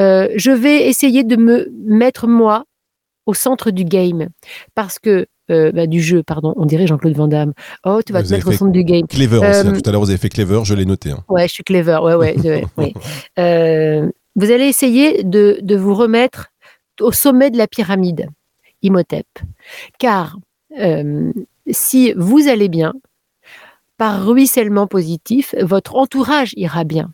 Euh, 0.00 0.28
je 0.36 0.50
vais 0.50 0.88
essayer 0.88 1.24
de 1.24 1.36
me 1.36 1.68
mettre, 1.84 2.26
moi, 2.28 2.64
au 3.26 3.34
centre 3.34 3.70
du 3.70 3.84
game. 3.84 4.28
Parce 4.74 4.98
que, 4.98 5.26
euh, 5.52 5.72
bah, 5.72 5.86
du 5.86 6.00
jeu, 6.00 6.22
pardon, 6.22 6.54
on 6.56 6.64
dirait 6.66 6.86
Jean-Claude 6.86 7.14
Van 7.14 7.28
Damme. 7.28 7.52
Oh, 7.84 8.00
tu 8.04 8.12
vas 8.12 8.22
Vous 8.22 8.28
te 8.28 8.32
mettre 8.34 8.48
au 8.48 8.52
centre 8.52 8.72
du 8.72 8.84
game. 8.84 9.06
Clever 9.06 9.38
aussi. 9.38 9.46
hein. 9.46 9.66
Euh, 9.72 9.80
Tout 9.80 9.88
à 9.88 9.92
l'heure, 9.92 10.00
vous 10.00 10.10
avez 10.10 10.18
fait 10.18 10.28
Clever, 10.28 10.60
je 10.64 10.74
l'ai 10.74 10.84
noté. 10.84 11.10
hein. 11.10 11.24
Ouais, 11.28 11.48
je 11.48 11.52
suis 11.54 11.64
clever. 11.64 11.98
Ouais, 12.02 12.14
ouais. 12.14 12.36
oui. 12.76 12.94
Euh, 13.38 14.10
vous 14.36 14.50
allez 14.50 14.64
essayer 14.66 15.22
de, 15.24 15.58
de 15.62 15.76
vous 15.76 15.94
remettre 15.94 16.48
au 17.00 17.12
sommet 17.12 17.50
de 17.50 17.58
la 17.58 17.66
pyramide, 17.66 18.28
Imhotep. 18.82 19.26
Car 19.98 20.36
si 21.70 22.12
vous 22.16 22.48
allez 22.48 22.68
bien, 22.68 22.92
par 23.98 24.26
ruissellement 24.26 24.86
positif, 24.86 25.54
votre 25.60 25.96
entourage 25.96 26.52
ira 26.56 26.84
bien. 26.84 27.12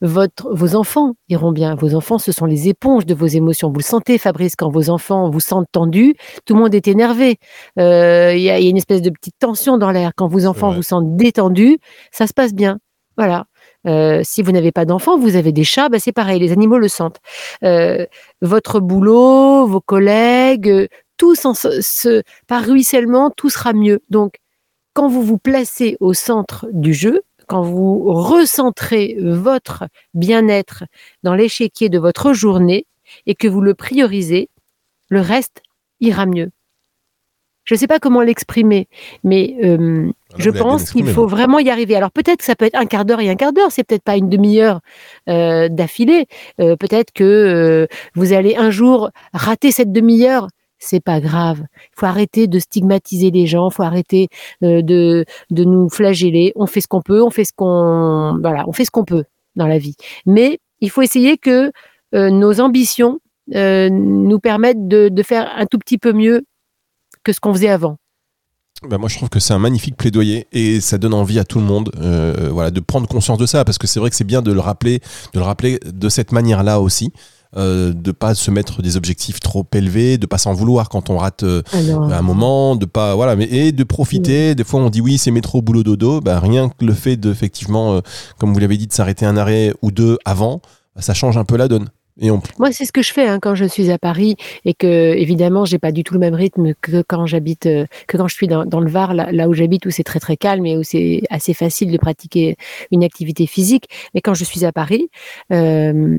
Votre, 0.00 0.54
vos 0.54 0.76
enfants 0.76 1.14
iront 1.28 1.52
bien. 1.52 1.74
Vos 1.74 1.94
enfants, 1.94 2.18
ce 2.18 2.32
sont 2.32 2.46
les 2.46 2.68
éponges 2.68 3.06
de 3.06 3.14
vos 3.14 3.26
émotions. 3.26 3.68
Vous 3.68 3.78
le 3.78 3.84
sentez, 3.84 4.18
Fabrice, 4.18 4.56
quand 4.56 4.70
vos 4.70 4.90
enfants 4.90 5.30
vous 5.30 5.40
sentent 5.40 5.68
tendu, 5.72 6.14
tout 6.44 6.54
le 6.54 6.60
monde 6.60 6.74
est 6.74 6.88
énervé. 6.88 7.38
Euh, 7.78 8.32
Il 8.34 8.40
y, 8.40 8.44
y 8.44 8.50
a 8.50 8.58
une 8.58 8.76
espèce 8.76 9.02
de 9.02 9.10
petite 9.10 9.38
tension 9.38 9.78
dans 9.78 9.90
l'air. 9.90 10.12
Quand 10.16 10.28
vos 10.28 10.46
enfants 10.46 10.72
vous 10.72 10.82
sentent 10.82 11.16
détendus, 11.16 11.78
ça 12.10 12.26
se 12.26 12.32
passe 12.32 12.54
bien. 12.54 12.78
Voilà. 13.16 13.44
Euh, 13.86 14.20
si 14.24 14.42
vous 14.42 14.52
n'avez 14.52 14.72
pas 14.72 14.84
d'enfants, 14.84 15.18
vous 15.18 15.36
avez 15.36 15.52
des 15.52 15.64
chats, 15.64 15.88
bah 15.88 15.98
c'est 15.98 16.12
pareil, 16.12 16.38
les 16.40 16.52
animaux 16.52 16.78
le 16.78 16.88
sentent. 16.88 17.18
Euh, 17.64 18.06
votre 18.42 18.80
boulot, 18.80 19.66
vos 19.66 19.80
collègues, 19.80 20.88
tous 21.16 21.44
en 21.44 21.52
par 22.46 22.64
ruissellement, 22.64 23.30
tout 23.30 23.50
sera 23.50 23.72
mieux. 23.72 24.00
Donc, 24.08 24.36
quand 24.94 25.08
vous 25.08 25.22
vous 25.22 25.38
placez 25.38 25.96
au 26.00 26.14
centre 26.14 26.66
du 26.72 26.94
jeu, 26.94 27.22
quand 27.50 27.62
vous 27.62 28.04
recentrez 28.12 29.16
votre 29.18 29.88
bien-être 30.14 30.84
dans 31.24 31.34
l'échiquier 31.34 31.88
de 31.88 31.98
votre 31.98 32.32
journée 32.32 32.86
et 33.26 33.34
que 33.34 33.48
vous 33.48 33.60
le 33.60 33.74
priorisez, 33.74 34.48
le 35.08 35.20
reste 35.20 35.60
ira 35.98 36.26
mieux. 36.26 36.50
Je 37.64 37.74
ne 37.74 37.78
sais 37.80 37.88
pas 37.88 37.98
comment 37.98 38.22
l'exprimer, 38.22 38.86
mais 39.24 39.56
euh, 39.64 40.12
Ah, 40.32 40.36
je 40.38 40.50
pense 40.50 40.92
qu'il 40.92 41.08
faut 41.08 41.26
vraiment 41.26 41.58
y 41.58 41.70
arriver. 41.70 41.96
Alors 41.96 42.12
peut-être 42.12 42.38
que 42.38 42.44
ça 42.44 42.54
peut 42.54 42.66
être 42.66 42.76
un 42.76 42.86
quart 42.86 43.04
d'heure 43.04 43.20
et 43.20 43.28
un 43.28 43.34
quart 43.34 43.52
d'heure, 43.52 43.72
c'est 43.72 43.82
peut-être 43.82 44.04
pas 44.04 44.16
une 44.16 44.28
demi-heure 44.28 44.80
euh, 45.28 45.68
d'affilée. 45.68 46.26
Euh, 46.60 46.76
peut-être 46.76 47.12
que 47.12 47.24
euh, 47.24 47.86
vous 48.14 48.32
allez 48.32 48.54
un 48.54 48.70
jour 48.70 49.10
rater 49.32 49.72
cette 49.72 49.90
demi-heure. 49.90 50.46
C'est 50.82 51.00
pas 51.00 51.20
grave. 51.20 51.62
Il 51.76 52.00
faut 52.00 52.06
arrêter 52.06 52.46
de 52.46 52.58
stigmatiser 52.58 53.30
les 53.30 53.46
gens. 53.46 53.68
Il 53.68 53.74
faut 53.74 53.82
arrêter 53.82 54.28
euh, 54.64 54.80
de 54.80 55.26
de 55.50 55.64
nous 55.64 55.90
flageller. 55.90 56.52
On 56.56 56.66
fait 56.66 56.80
ce 56.80 56.88
qu'on 56.88 57.02
peut. 57.02 57.22
On 57.22 57.30
fait 57.30 57.44
ce 57.44 57.52
qu'on 57.54 58.38
voilà. 58.40 58.64
On 58.66 58.72
fait 58.72 58.86
ce 58.86 58.90
qu'on 58.90 59.04
peut 59.04 59.24
dans 59.56 59.66
la 59.66 59.78
vie. 59.78 59.94
Mais 60.24 60.58
il 60.80 60.90
faut 60.90 61.02
essayer 61.02 61.36
que 61.36 61.70
euh, 62.14 62.30
nos 62.30 62.60
ambitions 62.60 63.20
euh, 63.54 63.90
nous 63.90 64.38
permettent 64.40 64.88
de, 64.88 65.10
de 65.10 65.22
faire 65.22 65.50
un 65.54 65.66
tout 65.66 65.78
petit 65.78 65.98
peu 65.98 66.14
mieux 66.14 66.44
que 67.24 67.32
ce 67.34 67.40
qu'on 67.40 67.52
faisait 67.52 67.68
avant. 67.68 67.98
Bah, 68.88 68.96
moi, 68.96 69.10
je 69.10 69.16
trouve 69.16 69.28
que 69.28 69.40
c'est 69.40 69.52
un 69.52 69.58
magnifique 69.58 69.98
plaidoyer 69.98 70.46
et 70.52 70.80
ça 70.80 70.96
donne 70.96 71.12
envie 71.12 71.38
à 71.38 71.44
tout 71.44 71.58
le 71.58 71.66
monde 71.66 71.90
voilà, 72.50 72.70
de 72.70 72.80
prendre 72.80 73.06
conscience 73.06 73.36
de 73.36 73.44
ça 73.44 73.66
parce 73.66 73.76
que 73.76 73.86
c'est 73.86 74.00
vrai 74.00 74.08
que 74.08 74.16
c'est 74.16 74.24
bien 74.24 74.40
de 74.40 74.52
le 74.52 74.60
rappeler, 74.60 75.00
de 75.34 75.38
le 75.38 75.44
rappeler 75.44 75.78
de 75.84 76.08
cette 76.08 76.32
manière-là 76.32 76.80
aussi. 76.80 77.12
Euh, 77.56 77.92
de 77.92 78.12
pas 78.12 78.36
se 78.36 78.48
mettre 78.52 78.80
des 78.80 78.96
objectifs 78.96 79.40
trop 79.40 79.66
élevés, 79.74 80.18
de 80.18 80.26
pas 80.26 80.38
s'en 80.38 80.52
vouloir 80.52 80.88
quand 80.88 81.10
on 81.10 81.16
rate 81.16 81.42
euh, 81.42 81.62
Alors, 81.72 82.04
un 82.04 82.22
moment, 82.22 82.76
de 82.76 82.84
pas 82.84 83.16
voilà, 83.16 83.34
mais 83.34 83.46
et 83.46 83.72
de 83.72 83.82
profiter. 83.82 84.54
Des 84.54 84.62
fois, 84.62 84.78
on 84.78 84.88
dit 84.88 85.00
oui, 85.00 85.18
c'est 85.18 85.32
métro, 85.32 85.60
boulot, 85.60 85.82
dodo. 85.82 86.20
Bah, 86.20 86.38
rien 86.38 86.68
que 86.68 86.84
le 86.84 86.94
fait 86.94 87.16
de 87.16 87.28
effectivement, 87.28 87.94
euh, 87.94 88.00
comme 88.38 88.52
vous 88.52 88.60
l'avez 88.60 88.76
dit, 88.76 88.86
de 88.86 88.92
s'arrêter 88.92 89.26
un 89.26 89.36
arrêt 89.36 89.74
ou 89.82 89.90
deux 89.90 90.16
avant, 90.24 90.62
bah, 90.94 91.02
ça 91.02 91.12
change 91.12 91.38
un 91.38 91.44
peu 91.44 91.56
la 91.56 91.66
donne. 91.66 91.88
Et 92.20 92.30
on, 92.30 92.40
Moi, 92.58 92.70
c'est 92.70 92.84
ce 92.84 92.92
que 92.92 93.02
je 93.02 93.12
fais 93.12 93.26
hein, 93.26 93.38
quand 93.40 93.54
je 93.54 93.64
suis 93.64 93.90
à 93.90 93.98
Paris 93.98 94.36
et 94.64 94.74
que, 94.74 95.14
évidemment, 95.16 95.64
j'ai 95.64 95.78
pas 95.78 95.90
du 95.90 96.04
tout 96.04 96.14
le 96.14 96.20
même 96.20 96.34
rythme 96.34 96.74
que 96.80 97.02
quand 97.02 97.26
j'habite, 97.26 97.66
euh, 97.66 97.86
que 98.06 98.16
quand 98.16 98.28
je 98.28 98.34
suis 98.34 98.46
dans, 98.46 98.64
dans 98.64 98.80
le 98.80 98.90
Var, 98.90 99.14
là, 99.14 99.32
là 99.32 99.48
où 99.48 99.54
j'habite, 99.54 99.86
où 99.86 99.90
c'est 99.90 100.04
très 100.04 100.20
très 100.20 100.36
calme 100.36 100.66
et 100.66 100.76
où 100.76 100.82
c'est 100.82 101.22
assez 101.30 101.54
facile 101.54 101.90
de 101.90 101.96
pratiquer 101.96 102.56
une 102.90 103.02
activité 103.02 103.46
physique. 103.46 103.88
Mais 104.14 104.20
quand 104.20 104.34
je 104.34 104.44
suis 104.44 104.64
à 104.64 104.72
Paris, 104.72 105.08
euh, 105.52 106.18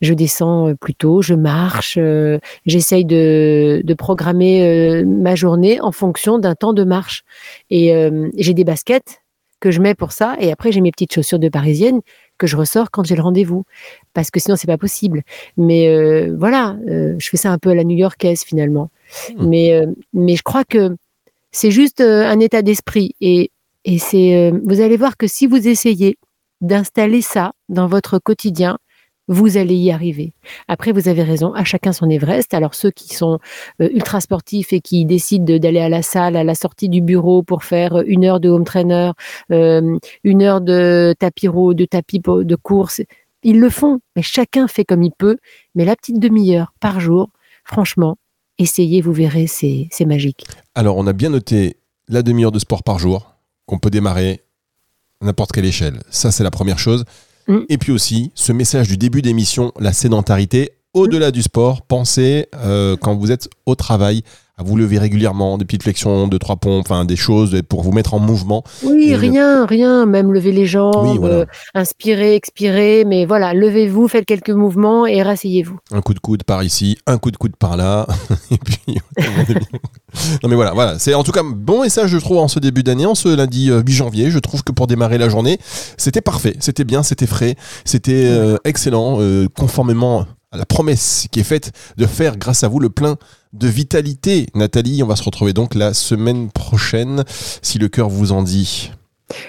je 0.00 0.14
descends 0.14 0.68
euh, 0.68 0.74
plus 0.74 0.94
tôt, 0.94 1.22
je 1.22 1.34
marche, 1.34 1.96
euh, 1.98 2.38
j'essaye 2.66 3.04
de, 3.04 3.80
de 3.84 3.94
programmer 3.94 4.62
euh, 4.62 5.04
ma 5.04 5.34
journée 5.34 5.80
en 5.80 5.92
fonction 5.92 6.38
d'un 6.38 6.54
temps 6.54 6.72
de 6.72 6.84
marche. 6.84 7.24
Et 7.70 7.94
euh, 7.94 8.28
j'ai 8.36 8.54
des 8.54 8.64
baskets 8.64 9.22
que 9.60 9.70
je 9.70 9.80
mets 9.80 9.94
pour 9.94 10.12
ça. 10.12 10.36
Et 10.40 10.52
après, 10.52 10.70
j'ai 10.70 10.80
mes 10.80 10.92
petites 10.92 11.12
chaussures 11.12 11.40
de 11.40 11.48
parisienne 11.48 12.00
que 12.38 12.46
je 12.46 12.56
ressors 12.56 12.92
quand 12.92 13.04
j'ai 13.04 13.16
le 13.16 13.22
rendez-vous. 13.22 13.64
Parce 14.14 14.30
que 14.30 14.38
sinon, 14.38 14.54
c'est 14.54 14.68
pas 14.68 14.78
possible. 14.78 15.22
Mais 15.56 16.30
voilà, 16.30 16.76
je 16.86 17.28
fais 17.28 17.36
ça 17.36 17.50
un 17.50 17.58
peu 17.58 17.70
à 17.70 17.74
la 17.74 17.82
new-yorkaise 17.82 18.44
finalement. 18.44 18.90
Hmm. 19.36 19.48
Mais, 19.48 19.84
mais 20.12 20.36
je 20.36 20.44
crois 20.44 20.62
que 20.62 20.94
c'est 21.50 21.72
juste 21.72 22.00
un 22.00 22.38
état 22.38 22.62
d'esprit. 22.62 23.16
Et, 23.20 23.50
et 23.84 23.98
c'est, 23.98 24.52
vous 24.64 24.80
allez 24.80 24.96
voir 24.96 25.16
que 25.16 25.26
si 25.26 25.48
vous 25.48 25.66
essayez 25.66 26.18
d'installer 26.60 27.20
ça 27.20 27.50
dans 27.68 27.88
votre 27.88 28.20
quotidien, 28.20 28.78
vous 29.28 29.56
allez 29.58 29.74
y 29.76 29.92
arriver. 29.92 30.32
Après, 30.66 30.90
vous 30.92 31.06
avez 31.08 31.22
raison, 31.22 31.52
à 31.54 31.62
chacun 31.64 31.92
son 31.92 32.08
Everest. 32.10 32.54
Alors 32.54 32.74
ceux 32.74 32.90
qui 32.90 33.14
sont 33.14 33.38
euh, 33.80 33.88
ultra 33.92 34.20
sportifs 34.20 34.72
et 34.72 34.80
qui 34.80 35.04
décident 35.04 35.44
de- 35.44 35.58
d'aller 35.58 35.80
à 35.80 35.88
la 35.88 36.02
salle 36.02 36.34
à 36.34 36.44
la 36.44 36.54
sortie 36.54 36.88
du 36.88 37.00
bureau 37.02 37.42
pour 37.42 37.62
faire 37.64 37.98
euh, 37.98 38.04
une 38.06 38.24
heure 38.24 38.40
de 38.40 38.48
home 38.48 38.64
trainer, 38.64 39.12
euh, 39.52 39.98
une 40.24 40.42
heure 40.42 40.60
de 40.60 41.14
tapis 41.18 41.48
de 41.48 41.84
tapis 41.84 42.20
de 42.20 42.56
course, 42.56 43.02
ils 43.42 43.60
le 43.60 43.70
font. 43.70 44.00
Mais 44.16 44.22
chacun 44.22 44.66
fait 44.66 44.84
comme 44.84 45.02
il 45.02 45.12
peut. 45.12 45.36
Mais 45.74 45.84
la 45.84 45.94
petite 45.94 46.18
demi-heure 46.18 46.72
par 46.80 46.98
jour, 46.98 47.30
franchement, 47.64 48.16
essayez, 48.58 49.00
vous 49.00 49.12
verrez, 49.12 49.46
c'est 49.46 49.88
magique. 50.06 50.46
Alors, 50.74 50.96
on 50.96 51.06
a 51.06 51.12
bien 51.12 51.30
noté 51.30 51.76
la 52.08 52.22
demi-heure 52.22 52.52
de 52.52 52.58
sport 52.58 52.82
par 52.82 52.98
jour 52.98 53.34
qu'on 53.66 53.78
peut 53.78 53.90
démarrer 53.90 54.42
n'importe 55.20 55.52
quelle 55.52 55.66
échelle. 55.66 56.00
Ça, 56.10 56.32
c'est 56.32 56.42
la 56.44 56.50
première 56.50 56.78
chose. 56.78 57.04
Et 57.68 57.78
puis 57.78 57.92
aussi, 57.92 58.30
ce 58.34 58.52
message 58.52 58.88
du 58.88 58.96
début 58.96 59.22
d'émission, 59.22 59.72
la 59.78 59.92
sédentarité, 59.92 60.72
au-delà 60.98 61.30
du 61.30 61.42
sport, 61.42 61.82
pensez 61.82 62.46
euh, 62.56 62.96
quand 63.00 63.14
vous 63.16 63.30
êtes 63.32 63.48
au 63.66 63.74
travail 63.74 64.22
à 64.60 64.64
vous 64.64 64.76
lever 64.76 64.98
régulièrement, 64.98 65.56
des 65.56 65.64
petites 65.64 65.84
flexions, 65.84 66.26
deux, 66.26 66.40
trois 66.40 66.56
pompes, 66.56 66.84
enfin 66.90 67.04
des 67.04 67.14
choses 67.14 67.62
pour 67.68 67.82
vous 67.82 67.92
mettre 67.92 68.14
en 68.14 68.18
mouvement. 68.18 68.64
Oui, 68.82 69.04
Et 69.04 69.10
le- 69.12 69.16
rien, 69.16 69.66
rien, 69.66 70.04
même 70.04 70.32
lever 70.32 70.50
les 70.50 70.66
jambes, 70.66 70.96
Oui, 71.12 71.16
voilà. 71.16 71.34
euh, 71.36 71.44
inspirer, 71.76 72.34
expirer, 72.34 73.04
mais 73.06 73.24
voilà, 73.24 73.54
levez-vous, 73.54 74.08
faites 74.08 74.24
quelques 74.26 74.50
mouvements 74.50 75.06
et 75.06 75.22
rasseyez-vous. 75.22 75.78
Un 75.92 76.00
coup 76.00 76.12
de 76.12 76.18
coude 76.18 76.42
par 76.42 76.64
ici, 76.64 76.98
un 77.06 77.18
coup 77.18 77.30
de 77.30 77.36
coude 77.36 77.54
par 77.54 77.76
là, 77.76 78.08
et 78.50 78.58
puis. 78.58 78.98
Non 80.42 80.48
mais 80.48 80.56
voilà, 80.56 80.72
voilà, 80.72 80.98
c'est 80.98 81.14
en 81.14 81.22
tout 81.22 81.30
cas 81.32 81.42
bon 81.44 81.82
message 81.82 82.10
je 82.10 82.18
trouve 82.18 82.38
en 82.38 82.48
ce 82.48 82.58
début 82.58 82.82
d'année, 82.82 83.06
en 83.06 83.14
ce 83.14 83.28
lundi 83.28 83.70
euh, 83.70 83.80
8 83.86 83.92
janvier. 83.92 84.30
Je 84.32 84.38
trouve 84.40 84.64
que 84.64 84.72
pour 84.72 84.88
démarrer 84.88 85.18
la 85.18 85.28
journée, 85.28 85.58
c'était 85.96 86.20
parfait, 86.20 86.56
c'était 86.58 86.82
bien, 86.84 87.04
c'était 87.04 87.26
frais, 87.26 87.54
c'était 87.84 88.24
euh, 88.26 88.56
excellent, 88.64 89.18
euh, 89.20 89.46
conformément 89.56 90.26
à 90.50 90.56
la 90.56 90.66
promesse 90.66 91.26
qui 91.30 91.40
est 91.40 91.44
faite 91.44 91.72
de 91.96 92.06
faire 92.06 92.36
grâce 92.36 92.64
à 92.64 92.68
vous 92.68 92.80
le 92.80 92.88
plein 92.88 93.16
de 93.52 93.68
vitalité. 93.68 94.46
Nathalie, 94.54 95.02
on 95.02 95.06
va 95.06 95.16
se 95.16 95.22
retrouver 95.22 95.52
donc 95.52 95.74
la 95.74 95.94
semaine 95.94 96.50
prochaine, 96.50 97.24
si 97.62 97.78
le 97.78 97.88
cœur 97.88 98.08
vous 98.08 98.32
en 98.32 98.42
dit. 98.42 98.90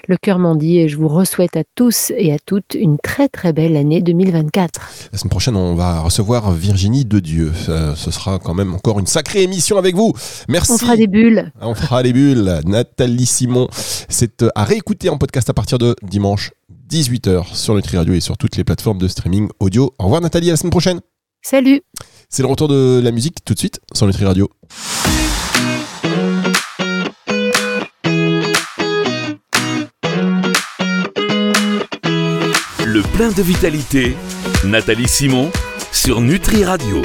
Le 0.07 0.17
cœur 0.17 0.39
m'en 0.39 0.55
dit 0.55 0.79
et 0.79 0.89
je 0.89 0.97
vous 0.97 1.23
souhaite 1.23 1.55
à 1.55 1.63
tous 1.75 2.11
et 2.17 2.33
à 2.33 2.37
toutes 2.45 2.73
une 2.73 2.97
très 2.97 3.29
très 3.29 3.53
belle 3.53 3.77
année 3.77 4.01
2024. 4.01 4.81
La 5.13 5.17
semaine 5.17 5.29
prochaine, 5.29 5.55
on 5.55 5.75
va 5.75 6.01
recevoir 6.01 6.51
Virginie 6.51 7.05
de 7.05 7.19
Dieu. 7.19 7.53
Euh, 7.69 7.95
ce 7.95 8.11
sera 8.11 8.39
quand 8.39 8.53
même 8.53 8.73
encore 8.73 8.99
une 8.99 9.07
sacrée 9.07 9.43
émission 9.43 9.77
avec 9.77 9.95
vous. 9.95 10.13
Merci. 10.49 10.73
On 10.73 10.77
fera 10.77 10.97
des 10.97 11.07
bulles. 11.07 11.51
On 11.61 11.75
fera 11.75 12.03
les 12.03 12.11
bulles. 12.11 12.59
Nathalie 12.65 13.25
Simon, 13.25 13.69
c'est 13.71 14.43
à 14.53 14.65
réécouter 14.65 15.07
en 15.07 15.17
podcast 15.17 15.49
à 15.49 15.53
partir 15.53 15.77
de 15.77 15.95
dimanche 16.03 16.51
18h 16.89 17.55
sur 17.55 17.75
Nutri 17.75 17.97
Radio 17.97 18.13
et 18.15 18.19
sur 18.19 18.35
toutes 18.37 18.55
les 18.55 18.63
plateformes 18.63 18.97
de 18.97 19.07
streaming 19.07 19.47
audio. 19.59 19.93
Au 19.99 20.05
revoir 20.05 20.21
Nathalie, 20.21 20.49
à 20.49 20.53
la 20.53 20.57
semaine 20.57 20.71
prochaine. 20.71 21.01
Salut 21.41 21.81
C'est 22.29 22.41
le 22.41 22.47
retour 22.47 22.67
de 22.67 22.99
la 23.03 23.11
musique 23.11 23.45
tout 23.45 23.53
de 23.53 23.59
suite 23.59 23.79
sur 23.93 24.07
Nutri 24.07 24.25
Radio. 24.25 24.49
Le 32.85 33.01
plein 33.13 33.31
de 33.31 33.41
vitalité, 33.43 34.15
Nathalie 34.65 35.07
Simon 35.07 35.51
sur 35.91 36.21
Nutri 36.21 36.65
Radio. 36.65 36.97